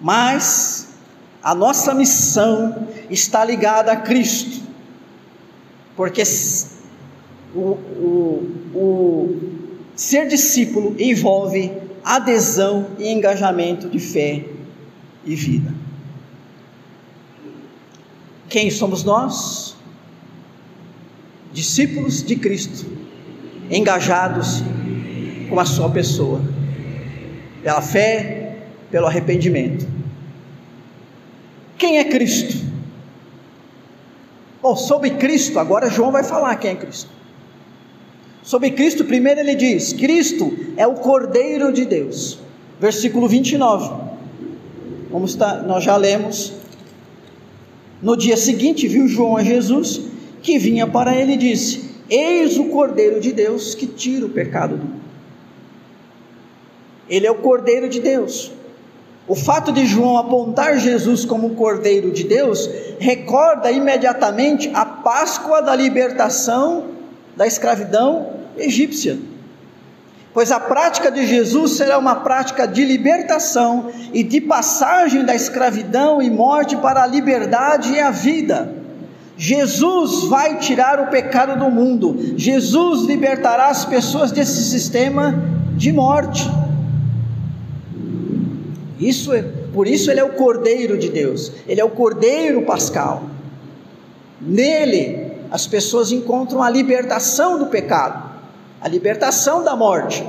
Mas 0.01 0.89
a 1.43 1.53
nossa 1.53 1.93
missão 1.93 2.87
está 3.09 3.45
ligada 3.45 3.91
a 3.91 3.97
Cristo, 3.97 4.63
porque 5.95 6.25
o, 7.57 7.71
o, 7.99 8.77
o 8.77 9.39
ser 9.95 10.27
discípulo 10.27 10.95
envolve 10.99 11.71
adesão 12.03 12.87
e 12.99 13.09
engajamento 13.09 13.89
de 13.89 13.99
fé 13.99 14.45
e 15.25 15.35
vida. 15.35 15.73
Quem 18.47 18.69
somos 18.69 19.03
nós? 19.03 19.75
Discípulos 21.51 22.23
de 22.23 22.35
Cristo, 22.35 22.85
engajados 23.71 24.61
com 25.49 25.59
a 25.59 25.65
sua 25.65 25.89
pessoa 25.89 26.39
pela 27.63 27.81
fé, 27.81 28.55
pelo 28.91 29.07
arrependimento. 29.07 29.87
Quem 31.77 31.97
é 31.97 32.05
Cristo? 32.05 32.65
Bom, 34.61 34.75
sobre 34.75 35.11
Cristo, 35.11 35.59
agora 35.59 35.89
João 35.89 36.11
vai 36.11 36.23
falar 36.23 36.55
quem 36.57 36.71
é 36.71 36.75
Cristo. 36.75 37.16
Sobre 38.47 38.71
Cristo, 38.71 39.03
primeiro 39.03 39.41
ele 39.41 39.55
diz: 39.55 39.91
Cristo 39.91 40.57
é 40.77 40.87
o 40.87 40.93
Cordeiro 40.93 41.73
de 41.73 41.83
Deus. 41.83 42.39
Versículo 42.79 43.27
29. 43.27 43.93
Vamos 45.11 45.31
estar, 45.31 45.63
nós 45.63 45.83
já 45.83 45.97
lemos. 45.97 46.53
No 48.01 48.15
dia 48.15 48.37
seguinte, 48.37 48.87
viu 48.87 49.05
João 49.05 49.35
a 49.35 49.43
Jesus, 49.43 49.99
que 50.41 50.57
vinha 50.57 50.87
para 50.87 51.13
ele 51.13 51.33
e 51.33 51.37
disse: 51.37 51.89
Eis 52.09 52.57
o 52.57 52.69
Cordeiro 52.69 53.19
de 53.19 53.33
Deus 53.33 53.75
que 53.75 53.85
tira 53.85 54.25
o 54.25 54.29
pecado 54.29 54.77
do 54.77 54.85
mundo. 54.85 55.01
Ele 57.09 57.27
é 57.27 57.31
o 57.31 57.35
Cordeiro 57.35 57.89
de 57.89 57.99
Deus. 57.99 58.53
O 59.27 59.35
fato 59.35 59.73
de 59.73 59.85
João 59.85 60.17
apontar 60.17 60.79
Jesus 60.79 61.25
como 61.25 61.47
o 61.47 61.55
Cordeiro 61.55 62.11
de 62.11 62.23
Deus 62.23 62.69
recorda 62.97 63.69
imediatamente 63.69 64.71
a 64.73 64.85
Páscoa 64.85 65.61
da 65.61 65.75
libertação 65.75 66.95
da 67.37 67.45
escravidão 67.45 68.31
egípcia. 68.57 69.17
Pois 70.33 70.51
a 70.51 70.59
prática 70.59 71.09
de 71.09 71.25
Jesus 71.25 71.71
será 71.77 71.97
uma 71.97 72.17
prática 72.17 72.67
de 72.67 72.83
libertação 72.83 73.91
e 74.13 74.21
de 74.23 74.41
passagem 74.41 75.23
da 75.23 75.33
escravidão 75.33 76.21
e 76.21 76.29
morte 76.29 76.75
para 76.75 77.03
a 77.03 77.07
liberdade 77.07 77.93
e 77.93 77.99
a 77.99 78.11
vida. 78.11 78.73
Jesus 79.37 80.27
vai 80.27 80.57
tirar 80.57 80.99
o 80.99 81.07
pecado 81.07 81.59
do 81.59 81.69
mundo, 81.69 82.33
Jesus 82.35 83.07
libertará 83.07 83.67
as 83.67 83.85
pessoas 83.85 84.31
desse 84.31 84.63
sistema 84.63 85.43
de 85.75 85.91
morte. 85.91 86.49
Isso 88.99 89.31
é, 89.31 89.43
por 89.73 89.87
isso 89.87 90.09
ele 90.09 90.19
é 90.19 90.23
o 90.23 90.33
Cordeiro 90.33 90.97
de 90.97 91.09
Deus, 91.09 91.51
ele 91.67 91.79
é 91.79 91.85
o 91.85 91.89
Cordeiro 91.89 92.63
Pascal. 92.63 93.23
Nele 94.41 95.26
as 95.51 95.65
pessoas 95.65 96.11
encontram 96.11 96.61
a 96.61 96.69
libertação 96.69 97.57
do 97.57 97.67
pecado, 97.67 98.31
a 98.81 98.87
libertação 98.87 99.63
da 99.63 99.75
morte. 99.75 100.27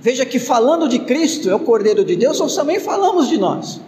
Veja 0.00 0.24
que 0.24 0.38
falando 0.38 0.88
de 0.88 1.00
Cristo 1.00 1.50
é 1.50 1.54
o 1.54 1.60
Cordeiro 1.60 2.04
de 2.04 2.16
Deus, 2.16 2.38
nós 2.38 2.54
também 2.54 2.78
falamos 2.78 3.28
de 3.28 3.36
nós. 3.36 3.80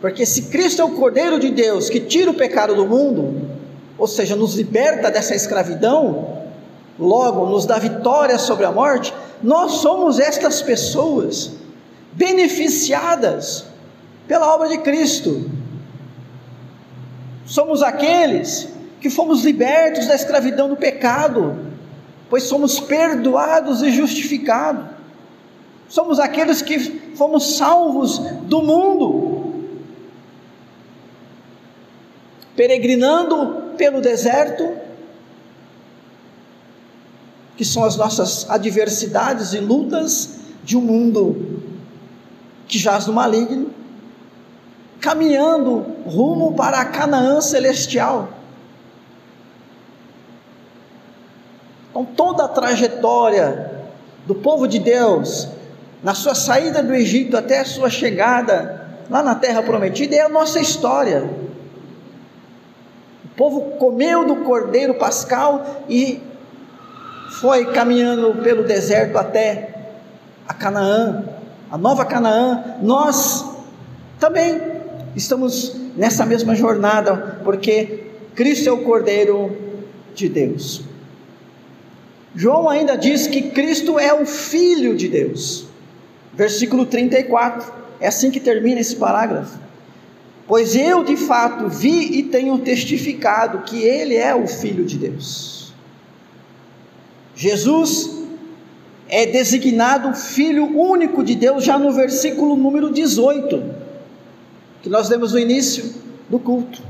Porque 0.00 0.24
se 0.24 0.42
Cristo 0.42 0.82
é 0.82 0.84
o 0.84 0.90
Cordeiro 0.90 1.38
de 1.38 1.50
Deus 1.50 1.88
que 1.88 2.00
tira 2.00 2.30
o 2.30 2.34
pecado 2.34 2.74
do 2.74 2.86
mundo, 2.86 3.48
ou 3.98 4.06
seja, 4.06 4.36
nos 4.36 4.54
liberta 4.54 5.10
dessa 5.10 5.34
escravidão, 5.34 6.38
logo 6.98 7.46
nos 7.46 7.66
dá 7.66 7.78
vitória 7.78 8.38
sobre 8.38 8.64
a 8.64 8.72
morte, 8.72 9.12
nós 9.42 9.72
somos 9.72 10.18
estas 10.18 10.62
pessoas 10.62 11.52
beneficiadas 12.12 13.64
pela 14.26 14.54
obra 14.54 14.68
de 14.68 14.78
Cristo. 14.78 15.50
Somos 17.50 17.82
aqueles 17.82 18.68
que 19.00 19.10
fomos 19.10 19.42
libertos 19.42 20.06
da 20.06 20.14
escravidão 20.14 20.68
do 20.68 20.76
pecado, 20.76 21.58
pois 22.28 22.44
somos 22.44 22.78
perdoados 22.78 23.82
e 23.82 23.90
justificados. 23.90 24.84
Somos 25.88 26.20
aqueles 26.20 26.62
que 26.62 26.78
fomos 27.16 27.56
salvos 27.56 28.20
do 28.44 28.62
mundo, 28.62 29.64
peregrinando 32.54 33.74
pelo 33.76 34.00
deserto, 34.00 34.72
que 37.56 37.64
são 37.64 37.82
as 37.82 37.96
nossas 37.96 38.48
adversidades 38.48 39.54
e 39.54 39.58
lutas 39.58 40.36
de 40.62 40.76
um 40.76 40.82
mundo 40.82 41.64
que 42.68 42.78
jaz 42.78 43.08
no 43.08 43.12
maligno, 43.12 43.79
caminhando 45.00 45.86
rumo 46.06 46.54
para 46.54 46.80
a 46.80 46.84
Canaã 46.84 47.40
celestial. 47.40 48.28
Então, 51.90 52.04
toda 52.04 52.44
a 52.44 52.48
trajetória 52.48 53.70
do 54.26 54.34
povo 54.34 54.68
de 54.68 54.78
Deus, 54.78 55.48
na 56.02 56.14
sua 56.14 56.34
saída 56.34 56.82
do 56.82 56.94
Egito 56.94 57.36
até 57.36 57.60
a 57.60 57.64
sua 57.64 57.90
chegada 57.90 58.88
lá 59.08 59.22
na 59.22 59.34
terra 59.34 59.62
prometida, 59.62 60.14
é 60.14 60.20
a 60.20 60.28
nossa 60.28 60.60
história. 60.60 61.28
O 63.24 63.28
povo 63.36 63.72
comeu 63.78 64.26
do 64.26 64.36
cordeiro 64.36 64.94
pascal 64.94 65.84
e 65.88 66.22
foi 67.40 67.72
caminhando 67.72 68.34
pelo 68.42 68.64
deserto 68.64 69.16
até 69.16 69.74
a 70.46 70.54
Canaã, 70.54 71.24
a 71.70 71.78
nova 71.78 72.04
Canaã. 72.04 72.76
Nós 72.82 73.44
também 74.18 74.69
estamos 75.16 75.76
nessa 75.96 76.24
mesma 76.24 76.54
jornada, 76.54 77.40
porque 77.44 78.04
Cristo 78.34 78.68
é 78.68 78.72
o 78.72 78.84
Cordeiro 78.84 79.56
de 80.14 80.28
Deus. 80.28 80.82
João 82.34 82.68
ainda 82.68 82.96
diz 82.96 83.26
que 83.26 83.50
Cristo 83.50 83.98
é 83.98 84.12
o 84.14 84.24
Filho 84.24 84.96
de 84.96 85.08
Deus. 85.08 85.66
Versículo 86.32 86.86
34, 86.86 87.72
é 88.00 88.06
assim 88.06 88.30
que 88.30 88.38
termina 88.38 88.80
esse 88.80 88.96
parágrafo. 88.96 89.58
Pois 90.46 90.74
eu 90.74 91.04
de 91.04 91.16
fato 91.16 91.68
vi 91.68 92.18
e 92.18 92.22
tenho 92.24 92.58
testificado 92.58 93.62
que 93.62 93.82
Ele 93.82 94.16
é 94.16 94.34
o 94.34 94.46
Filho 94.46 94.84
de 94.84 94.96
Deus. 94.96 95.72
Jesus 97.34 98.20
é 99.08 99.26
designado 99.26 100.14
Filho 100.14 100.64
único 100.78 101.22
de 101.24 101.34
Deus 101.34 101.64
já 101.64 101.78
no 101.78 101.92
versículo 101.92 102.56
número 102.56 102.92
18, 102.92 103.79
que 104.82 104.88
nós 104.88 105.08
lemos 105.08 105.32
no 105.32 105.38
início 105.38 105.94
do 106.28 106.38
culto. 106.38 106.82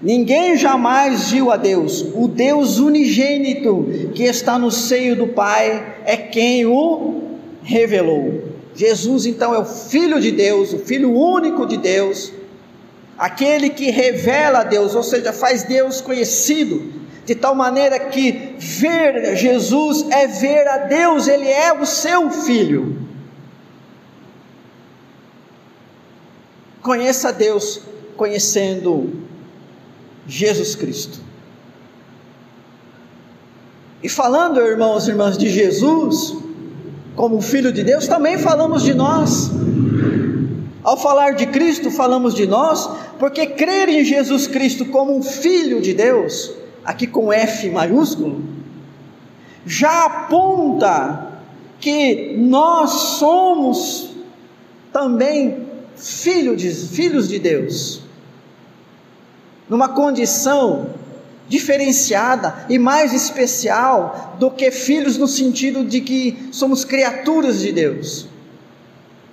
Ninguém 0.00 0.56
jamais 0.56 1.30
viu 1.30 1.50
a 1.50 1.56
Deus, 1.56 2.04
o 2.14 2.28
Deus 2.28 2.78
unigênito 2.78 4.10
que 4.14 4.24
está 4.24 4.58
no 4.58 4.70
seio 4.70 5.16
do 5.16 5.28
Pai 5.28 6.02
é 6.04 6.16
quem 6.16 6.66
o 6.66 7.22
revelou. 7.62 8.44
Jesus 8.74 9.24
então 9.24 9.54
é 9.54 9.58
o 9.58 9.64
Filho 9.64 10.20
de 10.20 10.30
Deus, 10.30 10.74
o 10.74 10.78
Filho 10.78 11.10
único 11.10 11.66
de 11.66 11.78
Deus, 11.78 12.30
aquele 13.16 13.70
que 13.70 13.90
revela 13.90 14.60
a 14.60 14.64
Deus, 14.64 14.94
ou 14.94 15.02
seja, 15.02 15.32
faz 15.32 15.62
Deus 15.62 16.02
conhecido, 16.02 16.92
de 17.24 17.34
tal 17.34 17.54
maneira 17.54 17.98
que 17.98 18.54
ver 18.58 19.34
Jesus 19.34 20.04
é 20.10 20.26
ver 20.26 20.68
a 20.68 20.76
Deus, 20.78 21.26
ele 21.26 21.48
é 21.48 21.72
o 21.72 21.86
seu 21.86 22.30
Filho. 22.30 23.05
Conheça 26.86 27.32
Deus 27.32 27.80
conhecendo 28.16 29.12
Jesus 30.24 30.76
Cristo. 30.76 31.18
E 34.00 34.08
falando, 34.08 34.60
irmãos 34.60 35.08
e 35.08 35.10
irmãs, 35.10 35.36
de 35.36 35.48
Jesus, 35.48 36.36
como 37.16 37.40
Filho 37.40 37.72
de 37.72 37.82
Deus, 37.82 38.06
também 38.06 38.38
falamos 38.38 38.84
de 38.84 38.94
nós. 38.94 39.50
Ao 40.84 40.96
falar 40.96 41.34
de 41.34 41.48
Cristo, 41.48 41.90
falamos 41.90 42.34
de 42.34 42.46
nós, 42.46 42.88
porque 43.18 43.46
crer 43.46 43.88
em 43.88 44.04
Jesus 44.04 44.46
Cristo 44.46 44.84
como 44.84 45.16
um 45.16 45.22
Filho 45.24 45.82
de 45.82 45.92
Deus, 45.92 46.52
aqui 46.84 47.08
com 47.08 47.32
F 47.32 47.68
maiúsculo, 47.68 48.44
já 49.66 50.04
aponta 50.04 51.32
que 51.80 52.36
nós 52.38 52.90
somos 53.18 54.10
também 54.92 55.65
filho 55.96 56.56
de, 56.56 56.70
filhos 56.70 57.28
de 57.28 57.38
Deus, 57.38 58.02
numa 59.68 59.88
condição 59.88 60.90
diferenciada 61.48 62.66
e 62.68 62.78
mais 62.78 63.12
especial 63.12 64.36
do 64.38 64.50
que 64.50 64.70
filhos 64.70 65.16
no 65.16 65.26
sentido 65.26 65.84
de 65.84 66.00
que 66.00 66.48
somos 66.52 66.84
criaturas 66.84 67.60
de 67.60 67.72
Deus. 67.72 68.26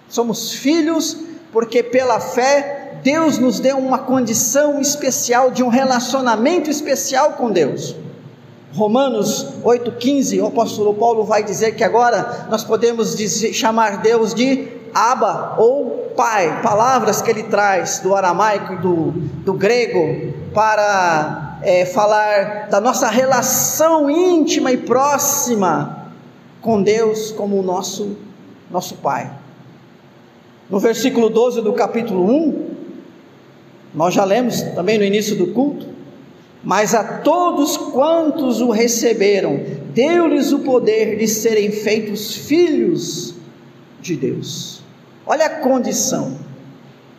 Somos 0.07 0.53
filhos 0.53 1.17
porque 1.51 1.81
pela 1.81 2.19
fé 2.19 2.99
Deus 3.03 3.37
nos 3.37 3.59
deu 3.59 3.77
uma 3.77 3.99
condição 3.99 4.79
especial 4.79 5.51
de 5.51 5.61
um 5.61 5.67
relacionamento 5.67 6.69
especial 6.69 7.33
com 7.33 7.51
Deus. 7.51 7.95
Romanos 8.73 9.47
8,15, 9.63 10.41
o 10.41 10.47
apóstolo 10.47 10.93
Paulo 10.95 11.23
vai 11.23 11.43
dizer 11.43 11.75
que 11.75 11.83
agora 11.83 12.47
nós 12.49 12.63
podemos 12.63 13.15
dizer, 13.15 13.53
chamar 13.53 14.01
Deus 14.01 14.33
de 14.33 14.67
Abba 14.93 15.55
ou 15.59 15.92
Pai, 16.15 16.61
palavras 16.61 17.21
que 17.21 17.29
ele 17.29 17.43
traz 17.43 17.99
do 17.99 18.15
aramaico 18.15 18.73
e 18.73 18.77
do, 18.77 19.11
do 19.43 19.53
grego 19.53 20.33
para 20.53 21.59
é, 21.63 21.85
falar 21.85 22.67
da 22.69 22.79
nossa 22.79 23.09
relação 23.09 24.09
íntima 24.09 24.71
e 24.71 24.77
próxima 24.77 26.11
com 26.61 26.81
Deus 26.81 27.31
como 27.31 27.59
o 27.59 27.63
nosso, 27.63 28.17
nosso 28.69 28.95
Pai. 28.95 29.31
No 30.69 30.79
versículo 30.79 31.29
12 31.29 31.61
do 31.61 31.73
capítulo 31.73 32.25
1, 32.29 32.69
nós 33.93 34.13
já 34.13 34.23
lemos 34.23 34.61
também 34.61 34.97
no 34.97 35.03
início 35.03 35.35
do 35.35 35.47
culto, 35.47 35.87
mas 36.63 36.95
a 36.95 37.19
todos 37.19 37.75
quantos 37.75 38.61
o 38.61 38.69
receberam, 38.69 39.59
deu-lhes 39.93 40.51
o 40.51 40.59
poder 40.59 41.17
de 41.17 41.27
serem 41.27 41.71
feitos 41.71 42.35
filhos 42.35 43.35
de 43.99 44.15
Deus. 44.15 44.82
Olha 45.25 45.45
a 45.45 45.49
condição. 45.49 46.37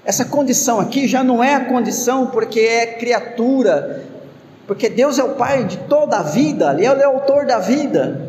Essa 0.05 0.25
condição 0.25 0.79
aqui 0.81 1.09
já 1.09 1.25
não 1.25 1.43
é 1.43 1.55
a 1.55 1.65
condição 1.65 2.27
porque 2.27 2.61
é 2.61 2.87
criatura, 2.87 4.03
porque 4.67 4.89
Deus 4.89 5.19
é 5.19 5.25
o 5.25 5.31
Pai 5.31 5.65
de 5.65 5.79
toda 5.79 6.19
a 6.19 6.23
vida, 6.23 6.77
Ele 6.79 7.03
é 7.03 7.09
o 7.09 7.13
autor 7.13 7.47
da 7.47 7.59
vida, 7.59 8.29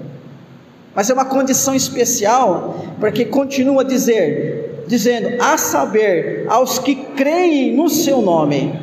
mas 0.95 1.09
é 1.09 1.13
uma 1.13 1.25
condição 1.25 1.75
especial, 1.75 2.85
porque 2.99 3.25
continua 3.25 3.81
a 3.81 3.85
dizer, 3.85 4.85
dizendo, 4.87 5.43
a 5.43 5.57
saber, 5.57 6.45
aos 6.47 6.79
que 6.79 6.95
creem 6.95 7.75
no 7.75 7.89
seu 7.89 8.21
nome, 8.21 8.79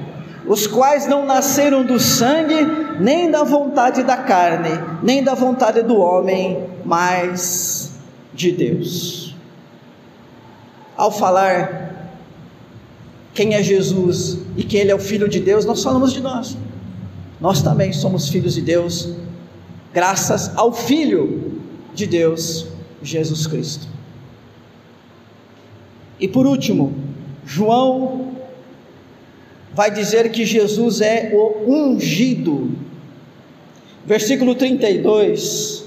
os 0.47 0.67
quais 0.67 1.07
não 1.07 1.25
nasceram 1.25 1.83
do 1.83 1.99
sangue, 1.99 2.67
nem 3.01 3.31
da 3.31 3.45
vontade 3.45 4.03
da 4.03 4.19
carne, 4.19 4.71
nem 5.03 5.25
da 5.25 5.35
vontade 5.35 5.83
do 5.83 5.97
homem, 5.97 6.67
mas 6.85 7.93
de 8.35 8.53
Deus. 8.53 9.32
Ao 11.03 11.11
falar 11.11 11.61
quem 13.35 13.55
é 13.55 13.63
Jesus 13.63 14.39
e 14.57 14.63
que 14.63 14.77
Ele 14.77 14.91
é 14.91 14.95
o 14.95 14.99
Filho 15.11 15.29
de 15.29 15.41
Deus, 15.41 15.65
nós 15.65 15.83
falamos 15.83 16.13
de 16.13 16.21
nós 16.21 16.57
nós 17.43 17.61
também 17.61 17.93
somos 17.93 18.29
filhos 18.29 18.55
de 18.55 18.63
Deus, 18.63 19.09
graças 19.93 20.57
ao 20.57 20.73
Filho 20.73 21.61
de 21.93 22.07
Deus, 22.07 22.69
Jesus 23.03 23.49
Cristo. 23.49 23.89
E 26.21 26.29
por 26.29 26.47
último, 26.47 26.95
João 27.45 28.37
vai 29.75 29.91
dizer 29.91 30.31
que 30.31 30.45
Jesus 30.45 31.01
é 31.01 31.33
o 31.35 31.69
ungido. 31.69 32.71
Versículo 34.07 34.55
32. 34.55 35.82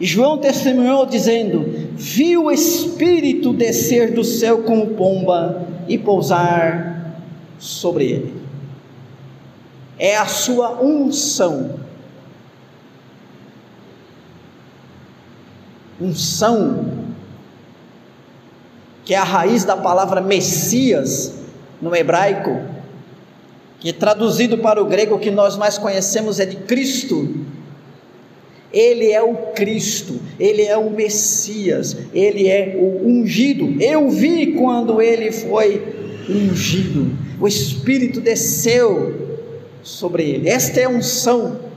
João 0.00 0.38
testemunhou 0.38 1.06
dizendo: 1.06 1.64
Vi 1.94 2.36
o 2.36 2.50
Espírito 2.50 3.52
descer 3.52 4.12
do 4.12 4.24
céu 4.24 4.62
como 4.62 4.94
pomba 4.94 5.66
e 5.88 5.96
pousar 5.98 7.16
sobre 7.58 8.06
ele. 8.06 8.42
É 9.98 10.16
a 10.16 10.26
sua 10.26 10.82
unção. 10.82 11.80
Unção, 16.00 16.84
que 19.04 19.14
é 19.14 19.18
a 19.18 19.22
raiz 19.22 19.64
da 19.64 19.76
palavra 19.76 20.20
Messias 20.20 21.38
no 21.80 21.94
hebraico, 21.94 22.60
que 23.78 23.92
traduzido 23.92 24.58
para 24.58 24.82
o 24.82 24.86
grego 24.86 25.18
que 25.20 25.30
nós 25.30 25.56
mais 25.56 25.78
conhecemos 25.78 26.40
é 26.40 26.46
de 26.46 26.56
Cristo. 26.56 27.51
Ele 28.72 29.10
é 29.10 29.22
o 29.22 29.34
Cristo, 29.52 30.20
ele 30.38 30.62
é 30.62 30.76
o 30.76 30.90
Messias, 30.90 31.96
ele 32.14 32.48
é 32.48 32.76
o 32.78 33.06
ungido. 33.06 33.82
Eu 33.82 34.08
vi 34.08 34.54
quando 34.54 35.00
ele 35.02 35.30
foi 35.30 35.82
ungido, 36.28 37.10
o 37.40 37.46
Espírito 37.46 38.20
desceu 38.20 39.40
sobre 39.82 40.22
ele. 40.22 40.48
Esta 40.48 40.80
é 40.80 40.84
a 40.84 40.88
unção. 40.88 41.72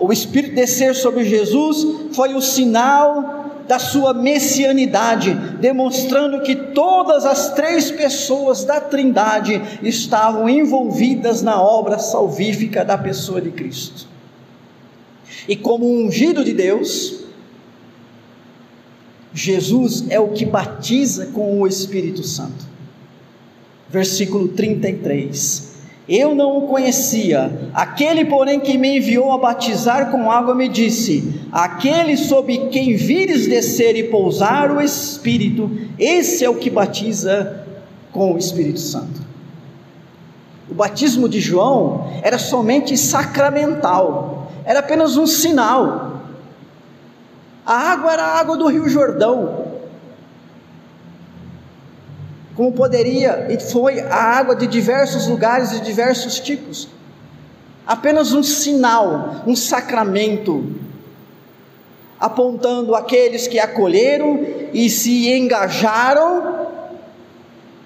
o 0.00 0.12
Espírito 0.12 0.54
descer 0.54 0.94
sobre 0.94 1.24
Jesus 1.24 2.14
foi 2.14 2.34
o 2.34 2.40
sinal 2.40 3.43
da 3.66 3.78
sua 3.78 4.12
messianidade, 4.12 5.34
demonstrando 5.60 6.42
que 6.42 6.54
todas 6.54 7.24
as 7.24 7.54
três 7.54 7.90
pessoas 7.90 8.64
da 8.64 8.80
Trindade 8.80 9.60
estavam 9.82 10.48
envolvidas 10.48 11.42
na 11.42 11.60
obra 11.60 11.98
salvífica 11.98 12.84
da 12.84 12.98
pessoa 12.98 13.40
de 13.40 13.50
Cristo. 13.50 14.06
E 15.48 15.56
como 15.56 15.86
ungido 15.86 16.44
de 16.44 16.52
Deus, 16.52 17.24
Jesus 19.32 20.04
é 20.08 20.20
o 20.20 20.28
que 20.28 20.44
batiza 20.44 21.26
com 21.26 21.60
o 21.60 21.66
Espírito 21.66 22.22
Santo. 22.22 22.64
Versículo 23.88 24.48
33. 24.48 25.63
Eu 26.08 26.34
não 26.34 26.58
o 26.58 26.68
conhecia. 26.68 27.70
Aquele, 27.72 28.26
porém, 28.26 28.60
que 28.60 28.76
me 28.76 28.98
enviou 28.98 29.32
a 29.32 29.38
batizar 29.38 30.10
com 30.10 30.30
água, 30.30 30.54
me 30.54 30.68
disse: 30.68 31.40
Aquele 31.50 32.16
sob 32.16 32.68
quem 32.68 32.94
vires 32.94 33.46
descer 33.46 33.96
e 33.96 34.04
pousar 34.04 34.70
o 34.70 34.82
Espírito, 34.82 35.70
esse 35.98 36.44
é 36.44 36.50
o 36.50 36.56
que 36.56 36.68
batiza 36.68 37.64
com 38.12 38.34
o 38.34 38.38
Espírito 38.38 38.80
Santo. 38.80 39.22
O 40.70 40.74
batismo 40.74 41.28
de 41.28 41.40
João 41.40 42.10
era 42.22 42.38
somente 42.38 42.96
sacramental, 42.96 44.50
era 44.64 44.80
apenas 44.80 45.16
um 45.16 45.26
sinal. 45.26 46.20
A 47.64 47.92
água 47.92 48.12
era 48.12 48.22
a 48.24 48.40
água 48.40 48.56
do 48.58 48.68
Rio 48.68 48.88
Jordão, 48.90 49.63
como 52.54 52.72
poderia 52.72 53.48
e 53.50 53.58
foi 53.58 54.00
a 54.00 54.14
água 54.14 54.54
de 54.54 54.66
diversos 54.66 55.26
lugares 55.26 55.72
e 55.72 55.80
diversos 55.80 56.38
tipos. 56.38 56.88
Apenas 57.86 58.32
um 58.32 58.42
sinal, 58.42 59.42
um 59.46 59.54
sacramento, 59.54 60.72
apontando 62.18 62.94
aqueles 62.94 63.46
que 63.46 63.58
acolheram 63.58 64.46
e 64.72 64.88
se 64.88 65.30
engajaram, 65.30 66.68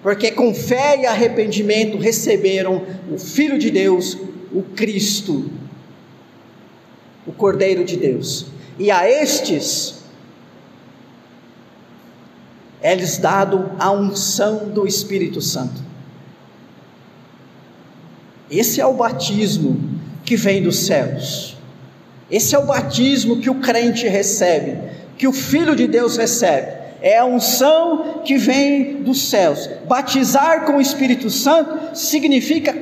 porque 0.02 0.30
com 0.30 0.54
fé 0.54 1.00
e 1.00 1.06
arrependimento 1.06 1.98
receberam 1.98 2.84
o 3.10 3.18
Filho 3.18 3.58
de 3.58 3.70
Deus, 3.70 4.16
o 4.52 4.62
Cristo, 4.62 5.50
o 7.26 7.32
Cordeiro 7.32 7.84
de 7.84 7.96
Deus. 7.96 8.46
E 8.78 8.90
a 8.92 9.10
estes, 9.10 9.97
é-lhes 12.82 13.18
dado 13.18 13.70
a 13.78 13.90
unção 13.90 14.68
do 14.68 14.86
Espírito 14.86 15.40
Santo. 15.40 15.82
Esse 18.50 18.80
é 18.80 18.86
o 18.86 18.94
batismo 18.94 19.78
que 20.24 20.36
vem 20.36 20.62
dos 20.62 20.86
céus. 20.86 21.56
Esse 22.30 22.54
é 22.54 22.58
o 22.58 22.66
batismo 22.66 23.40
que 23.40 23.50
o 23.50 23.56
crente 23.56 24.06
recebe, 24.06 24.78
que 25.16 25.26
o 25.26 25.32
Filho 25.32 25.74
de 25.74 25.86
Deus 25.86 26.16
recebe 26.16 26.78
é 27.00 27.18
a 27.18 27.24
unção 27.24 28.22
que 28.24 28.36
vem 28.36 29.02
dos 29.02 29.28
céus. 29.28 29.68
Batizar 29.86 30.64
com 30.64 30.76
o 30.76 30.80
Espírito 30.80 31.30
Santo 31.30 31.96
significa 31.96 32.72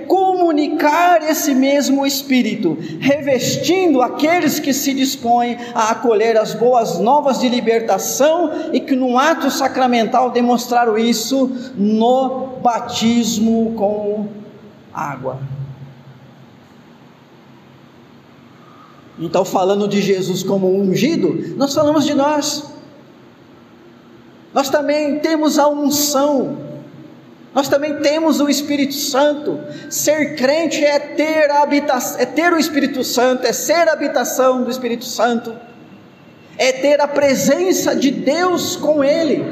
comunicar 0.46 1.28
esse 1.28 1.52
mesmo 1.52 2.06
Espírito, 2.06 2.78
revestindo 3.00 4.00
aqueles 4.00 4.60
que 4.60 4.72
se 4.72 4.94
dispõem 4.94 5.58
a 5.74 5.90
acolher 5.90 6.36
as 6.36 6.54
boas 6.54 7.00
novas 7.00 7.40
de 7.40 7.48
libertação 7.48 8.70
e 8.72 8.78
que 8.78 8.94
no 8.94 9.18
ato 9.18 9.50
sacramental 9.50 10.30
demonstraram 10.30 10.96
isso 10.96 11.50
no 11.76 12.58
batismo 12.62 13.74
com 13.76 14.28
água. 14.94 15.40
Então, 19.18 19.44
falando 19.44 19.88
de 19.88 20.00
Jesus 20.00 20.44
como 20.44 20.68
ungido, 20.68 21.56
nós 21.56 21.74
falamos 21.74 22.04
de 22.04 22.14
nós 22.14 22.76
nós 24.56 24.70
também 24.70 25.18
temos 25.18 25.58
a 25.58 25.68
unção, 25.68 26.56
nós 27.56 27.70
também 27.70 27.96
temos 28.00 28.38
o 28.38 28.50
Espírito 28.50 28.92
Santo. 28.92 29.58
Ser 29.88 30.36
crente 30.36 30.84
é 30.84 30.98
ter, 30.98 31.50
a 31.50 31.66
é 32.18 32.26
ter 32.26 32.52
o 32.52 32.58
Espírito 32.58 33.02
Santo, 33.02 33.46
é 33.46 33.52
ser 33.54 33.88
a 33.88 33.94
habitação 33.94 34.62
do 34.62 34.70
Espírito 34.70 35.06
Santo, 35.06 35.54
é 36.58 36.70
ter 36.70 37.00
a 37.00 37.08
presença 37.08 37.96
de 37.96 38.10
Deus 38.10 38.76
com 38.76 39.02
Ele, 39.02 39.42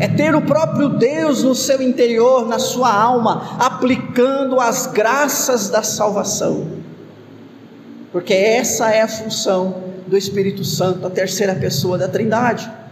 é 0.00 0.08
ter 0.08 0.34
o 0.34 0.40
próprio 0.40 0.88
Deus 0.88 1.42
no 1.42 1.54
seu 1.54 1.82
interior, 1.82 2.48
na 2.48 2.58
sua 2.58 2.90
alma, 2.90 3.58
aplicando 3.58 4.58
as 4.58 4.86
graças 4.86 5.68
da 5.68 5.82
salvação, 5.82 6.68
porque 8.10 8.32
essa 8.32 8.88
é 8.90 9.02
a 9.02 9.08
função 9.08 9.92
do 10.06 10.16
Espírito 10.16 10.64
Santo, 10.64 11.06
a 11.06 11.10
terceira 11.10 11.54
pessoa 11.54 11.98
da 11.98 12.08
Trindade. 12.08 12.83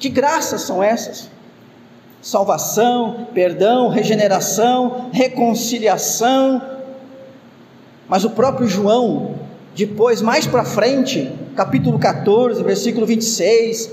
Que 0.00 0.08
graças 0.08 0.62
são 0.62 0.82
essas? 0.82 1.28
Salvação, 2.22 3.28
perdão, 3.34 3.90
regeneração, 3.90 5.10
reconciliação. 5.12 6.62
Mas 8.08 8.24
o 8.24 8.30
próprio 8.30 8.66
João, 8.66 9.34
depois, 9.76 10.22
mais 10.22 10.46
para 10.46 10.64
frente, 10.64 11.30
capítulo 11.54 11.98
14, 11.98 12.62
versículo 12.62 13.04
26, 13.04 13.90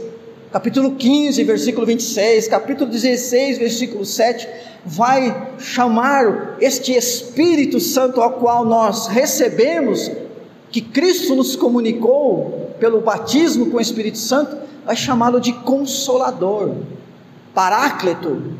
capítulo 0.50 0.96
15, 0.96 1.44
versículo 1.44 1.86
26, 1.86 2.48
capítulo 2.48 2.90
16, 2.90 3.58
versículo 3.58 4.06
7, 4.06 4.48
vai 4.86 5.50
chamar 5.60 6.56
este 6.62 6.94
Espírito 6.94 7.82
Santo 7.82 8.22
ao 8.22 8.32
qual 8.32 8.64
nós 8.64 9.08
recebemos 9.08 10.10
que 10.72 10.80
Cristo 10.80 11.36
nos 11.36 11.58
comunicou 11.58 12.67
pelo 12.80 13.02
batismo 13.02 13.70
com 13.70 13.78
o 13.78 13.82
Espírito 13.82 14.18
Santo, 14.18 14.58
vai 14.86 14.96
chamá-lo 14.96 15.40
de 15.40 15.54
consolador, 15.54 16.76
paráclito, 17.54 18.54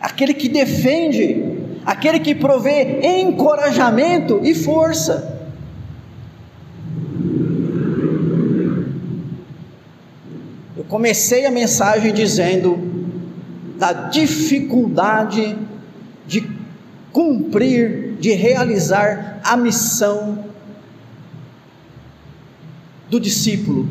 aquele 0.00 0.32
que 0.32 0.48
defende, 0.48 1.58
aquele 1.84 2.20
que 2.20 2.34
provê 2.34 3.00
encorajamento 3.20 4.40
e 4.42 4.54
força. 4.54 5.38
Eu 10.76 10.84
comecei 10.84 11.44
a 11.44 11.50
mensagem 11.50 12.12
dizendo 12.14 12.78
da 13.76 13.92
dificuldade 13.92 15.58
de 16.26 16.48
cumprir, 17.12 18.16
de 18.20 18.32
realizar 18.32 19.40
a 19.42 19.56
missão 19.56 20.49
do 23.10 23.18
discípulo, 23.18 23.88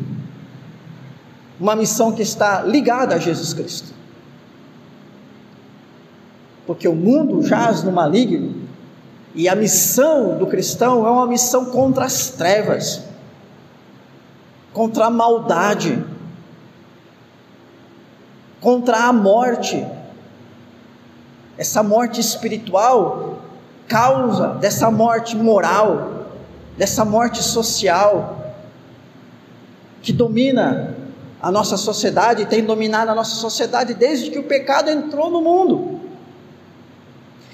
uma 1.60 1.76
missão 1.76 2.10
que 2.10 2.22
está 2.22 2.62
ligada 2.62 3.14
a 3.14 3.18
Jesus 3.18 3.52
Cristo. 3.52 3.92
Porque 6.66 6.88
o 6.88 6.94
mundo 6.94 7.42
jaz 7.46 7.82
no 7.82 7.92
maligno, 7.92 8.54
e 9.34 9.48
a 9.48 9.54
missão 9.54 10.38
do 10.38 10.46
cristão 10.46 11.06
é 11.06 11.10
uma 11.10 11.26
missão 11.26 11.66
contra 11.66 12.06
as 12.06 12.30
trevas, 12.30 13.02
contra 14.72 15.06
a 15.06 15.10
maldade, 15.10 16.02
contra 18.60 19.04
a 19.04 19.12
morte. 19.12 19.86
Essa 21.58 21.82
morte 21.82 22.20
espiritual, 22.20 23.38
causa 23.86 24.54
dessa 24.54 24.90
morte 24.90 25.36
moral, 25.36 26.26
dessa 26.78 27.04
morte 27.04 27.42
social 27.42 28.39
que 30.02 30.12
domina 30.12 30.96
a 31.40 31.50
nossa 31.50 31.76
sociedade, 31.76 32.46
tem 32.46 32.64
dominado 32.64 33.10
a 33.10 33.14
nossa 33.14 33.36
sociedade 33.36 33.94
desde 33.94 34.30
que 34.30 34.38
o 34.38 34.44
pecado 34.44 34.90
entrou 34.90 35.30
no 35.30 35.40
mundo. 35.40 36.00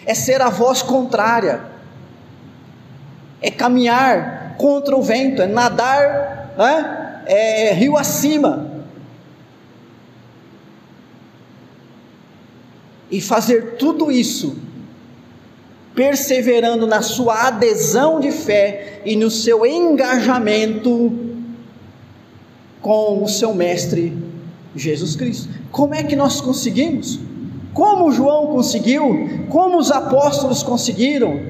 É 0.04 0.14
ser 0.14 0.40
a 0.40 0.48
voz 0.48 0.82
contrária, 0.82 1.64
é 3.40 3.50
caminhar 3.50 4.56
contra 4.56 4.96
o 4.96 5.02
vento, 5.02 5.42
é 5.42 5.46
nadar 5.46 6.54
né? 6.56 7.22
é 7.26 7.72
rio 7.72 7.96
acima. 7.96 8.70
E 13.10 13.20
fazer 13.20 13.76
tudo 13.76 14.10
isso 14.10 14.56
perseverando 15.94 16.86
na 16.86 17.00
sua 17.00 17.46
adesão 17.46 18.20
de 18.20 18.30
fé 18.30 19.00
e 19.04 19.16
no 19.16 19.30
seu 19.30 19.64
engajamento 19.64 21.35
com 22.86 23.20
o 23.20 23.28
seu 23.28 23.52
mestre 23.52 24.16
Jesus 24.76 25.16
Cristo. 25.16 25.48
Como 25.72 25.92
é 25.92 26.04
que 26.04 26.14
nós 26.14 26.40
conseguimos? 26.40 27.18
Como 27.74 28.12
João 28.12 28.46
conseguiu? 28.46 29.46
Como 29.48 29.76
os 29.76 29.90
apóstolos 29.90 30.62
conseguiram? 30.62 31.40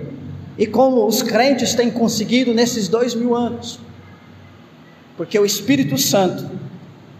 E 0.56 0.66
como 0.66 1.06
os 1.06 1.22
crentes 1.22 1.74
têm 1.74 1.90
conseguido 1.90 2.54
nesses 2.54 2.88
dois 2.88 3.14
mil 3.14 3.36
anos? 3.36 3.78
Porque 5.14 5.38
o 5.38 5.44
Espírito 5.44 5.98
Santo, 5.98 6.50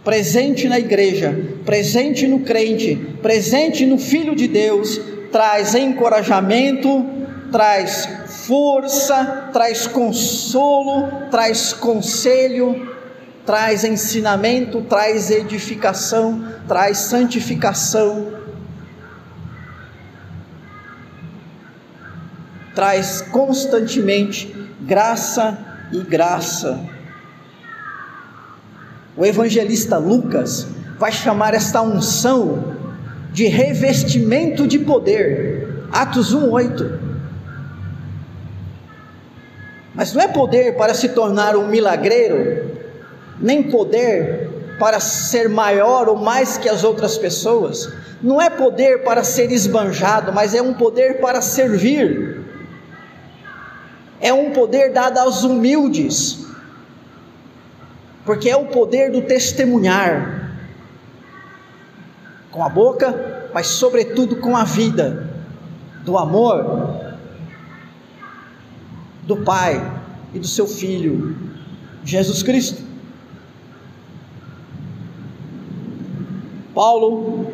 presente 0.03 0.67
na 0.67 0.79
igreja, 0.79 1.39
presente 1.67 2.27
no 2.27 2.39
crente, 2.39 2.97
presente 3.21 3.85
no 3.85 3.99
Filho 3.99 4.35
de 4.35 4.49
Deus, 4.49 4.99
traz 5.31 5.75
encorajamento, 5.75 7.05
traz 7.53 8.09
força, 8.47 9.51
traz 9.53 9.87
consolo, 9.87 11.07
traz 11.31 11.75
conselho, 11.75 12.96
traz 13.47 13.85
ensinamento, 13.85 14.83
traz 14.83 15.31
edificação, 15.31 16.45
traz 16.67 16.99
santificação, 16.99 18.33
traz 22.75 23.23
constantemente 23.23 24.53
graça 24.81 25.57
e 25.93 26.03
graça. 26.03 26.79
O 29.17 29.25
evangelista 29.25 29.97
Lucas 29.97 30.67
vai 30.99 31.13
chamar 31.13 31.55
esta 31.55 31.81
unção 31.81 32.77
de 33.33 33.47
revestimento 33.47 34.67
de 34.67 34.79
poder. 34.81 35.87
Atos 35.93 36.35
1:8. 36.35 36.99
Mas 39.95 40.13
não 40.13 40.21
é 40.21 40.29
poder 40.29 40.77
para 40.77 40.93
se 40.93 41.11
tornar 41.11 41.57
um 41.57 41.69
milagreiro, 41.69 42.66
nem 43.41 43.65
poder 43.65 44.77
para 44.79 45.01
ser 45.01 45.49
maior 45.49 46.09
ou 46.09 46.17
mais 46.17 46.59
que 46.59 46.69
as 46.69 46.85
outras 46.85 47.17
pessoas, 47.17 47.93
não 48.23 48.41
é 48.41 48.49
poder 48.49 49.05
para 49.05 49.23
ser 49.25 49.51
esbanjado, 49.51 50.33
mas 50.33 50.55
é 50.55 50.63
um 50.63 50.75
poder 50.75 51.21
para 51.21 51.41
servir, 51.41 52.43
é 54.21 54.33
um 54.33 54.51
poder 54.51 54.93
dado 54.93 55.19
aos 55.19 55.45
humildes, 55.45 56.47
porque 58.25 58.51
é 58.51 58.57
o 58.57 58.67
poder 58.67 59.11
do 59.11 59.23
testemunhar, 59.23 60.51
com 62.51 62.65
a 62.65 62.69
boca, 62.69 63.49
mas 63.53 63.67
sobretudo 63.67 64.37
com 64.37 64.57
a 64.57 64.65
vida, 64.65 65.31
do 66.05 66.17
amor 66.17 67.05
do 69.25 69.39
Pai 69.39 70.01
e 70.33 70.39
do 70.39 70.47
seu 70.47 70.67
Filho, 70.67 71.37
Jesus 72.05 72.43
Cristo. 72.43 72.86
Paulo 76.77 77.47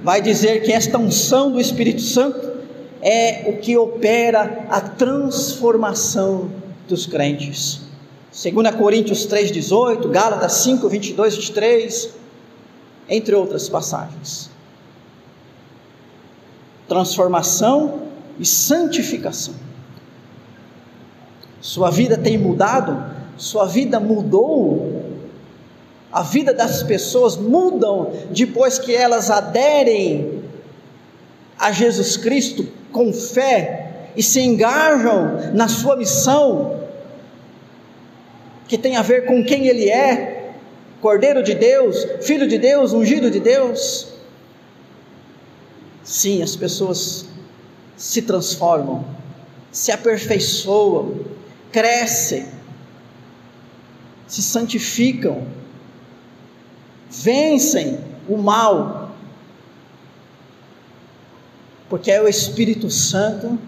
vai 0.00 0.22
dizer 0.22 0.62
que 0.62 0.70
esta 0.70 0.96
unção 0.96 1.50
do 1.50 1.60
Espírito 1.60 2.00
Santo 2.00 2.52
é 3.02 3.50
o 3.50 3.58
que 3.58 3.76
opera 3.76 4.64
a 4.70 4.80
transformação 4.80 6.48
dos 6.88 7.04
crentes. 7.04 7.80
2 8.30 8.76
Coríntios 8.76 9.26
3,18, 9.26 10.08
Gálatas 10.08 10.52
5, 10.52 10.88
22, 10.88 11.34
23, 11.34 12.10
entre 13.08 13.34
outras 13.34 13.68
passagens. 13.68 14.48
Transformação 16.86 18.02
e 18.38 18.46
santificação. 18.46 19.54
Sua 21.60 21.90
vida 21.90 22.16
tem 22.16 22.38
mudado? 22.38 23.04
Sua 23.36 23.64
vida 23.64 23.98
mudou 23.98 24.99
a 26.12 26.22
vida 26.22 26.52
das 26.52 26.82
pessoas 26.82 27.36
mudam 27.36 28.12
depois 28.30 28.78
que 28.78 28.94
elas 28.94 29.30
aderem 29.30 30.42
a 31.58 31.70
Jesus 31.70 32.16
Cristo 32.16 32.66
com 32.90 33.12
fé 33.12 34.08
e 34.16 34.22
se 34.22 34.40
engajam 34.40 35.52
na 35.54 35.68
sua 35.68 35.94
missão, 35.94 36.80
que 38.66 38.76
tem 38.76 38.96
a 38.96 39.02
ver 39.02 39.26
com 39.26 39.44
quem 39.44 39.66
Ele 39.66 39.88
é, 39.88 40.52
Cordeiro 41.00 41.42
de 41.42 41.54
Deus, 41.54 42.06
Filho 42.22 42.46
de 42.48 42.58
Deus, 42.58 42.92
ungido 42.92 43.30
de 43.30 43.40
Deus. 43.40 44.08
Sim, 46.02 46.42
as 46.42 46.56
pessoas 46.56 47.26
se 47.96 48.22
transformam, 48.22 49.04
se 49.70 49.92
aperfeiçoam, 49.92 51.20
crescem, 51.70 52.46
se 54.26 54.42
santificam 54.42 55.46
vencem 57.10 57.98
o 58.28 58.36
mal, 58.36 59.10
porque 61.88 62.10
é 62.10 62.22
o 62.22 62.28
Espírito 62.28 62.88
Santo 62.88 63.58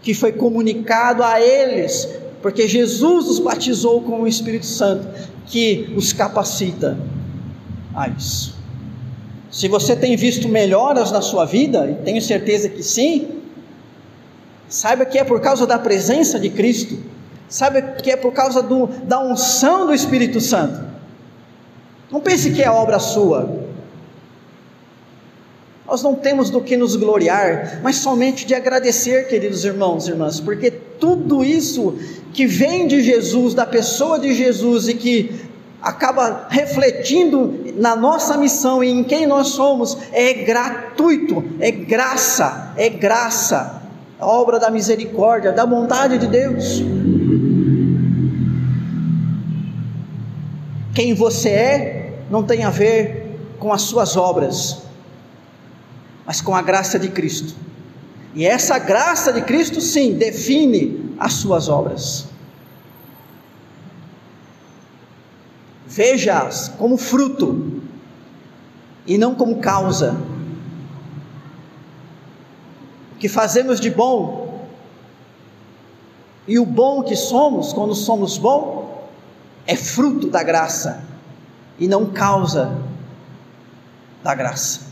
que 0.00 0.14
foi 0.14 0.32
comunicado 0.32 1.22
a 1.22 1.40
eles, 1.40 2.08
porque 2.40 2.68
Jesus 2.68 3.26
os 3.26 3.38
batizou 3.40 4.00
com 4.02 4.22
o 4.22 4.28
Espírito 4.28 4.66
Santo, 4.66 5.08
que 5.46 5.92
os 5.96 6.12
capacita 6.12 6.96
a 7.94 8.08
isso. 8.08 8.56
Se 9.50 9.66
você 9.66 9.96
tem 9.96 10.16
visto 10.16 10.48
melhoras 10.48 11.10
na 11.10 11.20
sua 11.20 11.44
vida, 11.44 11.90
e 11.90 12.04
tenho 12.04 12.22
certeza 12.22 12.68
que 12.68 12.82
sim, 12.82 13.40
saiba 14.68 15.04
que 15.04 15.18
é 15.18 15.24
por 15.24 15.40
causa 15.40 15.66
da 15.66 15.78
presença 15.78 16.38
de 16.38 16.50
Cristo, 16.50 16.98
saiba 17.48 17.82
que 17.82 18.10
é 18.10 18.16
por 18.16 18.32
causa 18.32 18.62
do, 18.62 18.86
da 18.86 19.18
unção 19.20 19.86
do 19.86 19.94
Espírito 19.94 20.40
Santo. 20.40 20.87
Não 22.10 22.20
pense 22.20 22.50
que 22.52 22.62
é 22.62 22.70
obra 22.70 22.98
sua. 22.98 23.68
Nós 25.86 26.02
não 26.02 26.14
temos 26.14 26.50
do 26.50 26.60
que 26.60 26.76
nos 26.76 26.96
gloriar, 26.96 27.80
mas 27.82 27.96
somente 27.96 28.46
de 28.46 28.54
agradecer, 28.54 29.26
queridos 29.26 29.64
irmãos 29.64 30.06
e 30.06 30.10
irmãs, 30.10 30.38
porque 30.38 30.70
tudo 30.70 31.42
isso 31.42 31.98
que 32.34 32.46
vem 32.46 32.86
de 32.86 33.02
Jesus, 33.02 33.54
da 33.54 33.64
pessoa 33.64 34.18
de 34.18 34.34
Jesus 34.34 34.86
e 34.88 34.94
que 34.94 35.48
acaba 35.80 36.46
refletindo 36.50 37.72
na 37.76 37.96
nossa 37.96 38.36
missão 38.36 38.84
e 38.84 38.90
em 38.90 39.02
quem 39.02 39.26
nós 39.26 39.48
somos, 39.48 39.96
é 40.12 40.34
gratuito, 40.34 41.42
é 41.58 41.70
graça, 41.70 42.74
é 42.76 42.90
graça, 42.90 43.82
obra 44.20 44.58
da 44.58 44.70
misericórdia, 44.70 45.52
da 45.52 45.64
bondade 45.64 46.18
de 46.18 46.26
Deus. 46.26 46.82
Quem 50.94 51.14
você 51.14 51.48
é 51.48 51.97
não 52.30 52.42
tem 52.42 52.64
a 52.64 52.70
ver 52.70 53.56
com 53.58 53.72
as 53.72 53.82
suas 53.82 54.16
obras, 54.16 54.82
mas 56.24 56.40
com 56.40 56.54
a 56.54 56.62
graça 56.62 56.98
de 56.98 57.08
Cristo. 57.08 57.54
E 58.34 58.46
essa 58.46 58.78
graça 58.78 59.32
de 59.32 59.42
Cristo, 59.42 59.80
sim, 59.80 60.14
define 60.14 61.14
as 61.18 61.34
suas 61.34 61.68
obras. 61.68 62.26
Veja-as 65.86 66.68
como 66.68 66.96
fruto 66.96 67.82
e 69.06 69.16
não 69.16 69.34
como 69.34 69.56
causa. 69.56 70.16
O 73.14 73.18
que 73.18 73.28
fazemos 73.28 73.80
de 73.80 73.90
bom 73.90 74.68
e 76.46 76.58
o 76.58 76.66
bom 76.66 77.02
que 77.02 77.16
somos, 77.16 77.72
quando 77.72 77.94
somos 77.94 78.38
bom, 78.38 79.08
é 79.66 79.74
fruto 79.74 80.28
da 80.28 80.42
graça 80.42 81.07
e 81.78 81.86
não 81.86 82.06
causa 82.06 82.76
da 84.22 84.34
graça. 84.34 84.88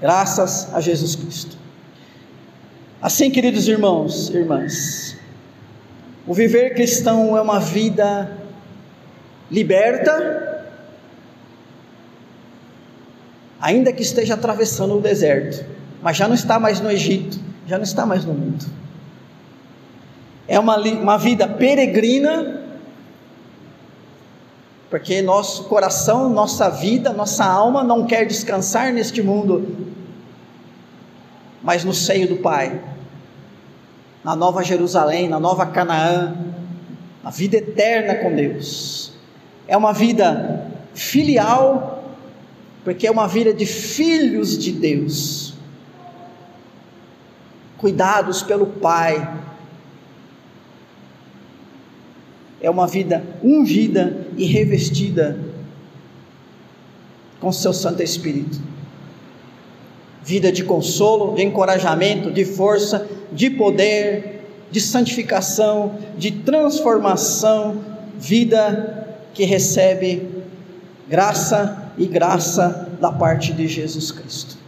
Graças 0.00 0.72
a 0.72 0.80
Jesus 0.80 1.16
Cristo. 1.16 1.56
Assim, 3.00 3.30
queridos 3.30 3.66
irmãos 3.68 4.28
e 4.30 4.36
irmãs, 4.36 5.16
o 6.26 6.34
viver 6.34 6.74
cristão 6.74 7.36
é 7.36 7.40
uma 7.40 7.58
vida 7.58 8.36
liberta, 9.50 10.66
ainda 13.60 13.92
que 13.92 14.02
esteja 14.02 14.34
atravessando 14.34 14.96
o 14.96 15.00
deserto, 15.00 15.64
mas 16.02 16.16
já 16.16 16.28
não 16.28 16.34
está 16.34 16.58
mais 16.58 16.80
no 16.80 16.90
Egito, 16.90 17.38
já 17.66 17.76
não 17.76 17.84
está 17.84 18.04
mais 18.04 18.24
no 18.24 18.34
mundo. 18.34 18.66
É 20.46 20.58
uma, 20.58 20.76
uma 20.76 21.18
vida 21.18 21.46
peregrina, 21.46 22.57
porque 24.90 25.20
nosso 25.20 25.64
coração, 25.64 26.30
nossa 26.30 26.70
vida, 26.70 27.12
nossa 27.12 27.44
alma 27.44 27.84
não 27.84 28.06
quer 28.06 28.24
descansar 28.26 28.92
neste 28.92 29.22
mundo, 29.22 29.86
mas 31.62 31.84
no 31.84 31.92
seio 31.92 32.28
do 32.28 32.36
Pai, 32.36 32.80
na 34.24 34.34
Nova 34.34 34.62
Jerusalém, 34.62 35.28
na 35.28 35.38
Nova 35.38 35.66
Canaã, 35.66 36.36
na 37.22 37.30
vida 37.30 37.58
eterna 37.58 38.14
com 38.14 38.34
Deus. 38.34 39.12
É 39.66 39.76
uma 39.76 39.92
vida 39.92 40.66
filial, 40.94 42.14
porque 42.82 43.06
é 43.06 43.10
uma 43.10 43.28
vida 43.28 43.52
de 43.52 43.66
filhos 43.66 44.56
de 44.56 44.72
Deus, 44.72 45.54
cuidados 47.76 48.42
pelo 48.42 48.66
Pai, 48.66 49.36
é 52.60 52.68
uma 52.68 52.86
vida 52.86 53.24
ungida 53.42 54.26
e 54.36 54.44
revestida 54.44 55.38
com 57.40 57.52
seu 57.52 57.72
Santo 57.72 58.02
Espírito. 58.02 58.60
Vida 60.24 60.50
de 60.50 60.64
consolo, 60.64 61.34
de 61.34 61.42
encorajamento, 61.42 62.30
de 62.30 62.44
força, 62.44 63.06
de 63.32 63.48
poder, 63.48 64.44
de 64.70 64.80
santificação, 64.80 65.98
de 66.16 66.30
transformação, 66.32 67.82
vida 68.18 69.06
que 69.32 69.44
recebe 69.44 70.28
graça 71.08 71.92
e 71.96 72.06
graça 72.06 72.88
da 73.00 73.10
parte 73.10 73.52
de 73.52 73.68
Jesus 73.68 74.10
Cristo. 74.10 74.58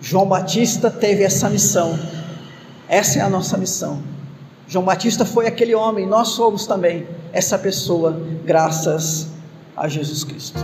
João 0.00 0.26
Batista 0.26 0.90
teve 0.90 1.22
essa 1.22 1.48
missão, 1.48 1.98
essa 2.88 3.18
é 3.18 3.22
a 3.22 3.28
nossa 3.28 3.56
missão 3.56 4.19
João 4.70 4.84
Batista 4.84 5.24
foi 5.24 5.48
aquele 5.48 5.74
homem, 5.74 6.06
nós 6.06 6.28
somos 6.28 6.64
também 6.64 7.04
essa 7.32 7.58
pessoa, 7.58 8.16
graças 8.44 9.26
a 9.76 9.88
Jesus 9.88 10.22
Cristo. 10.22 10.60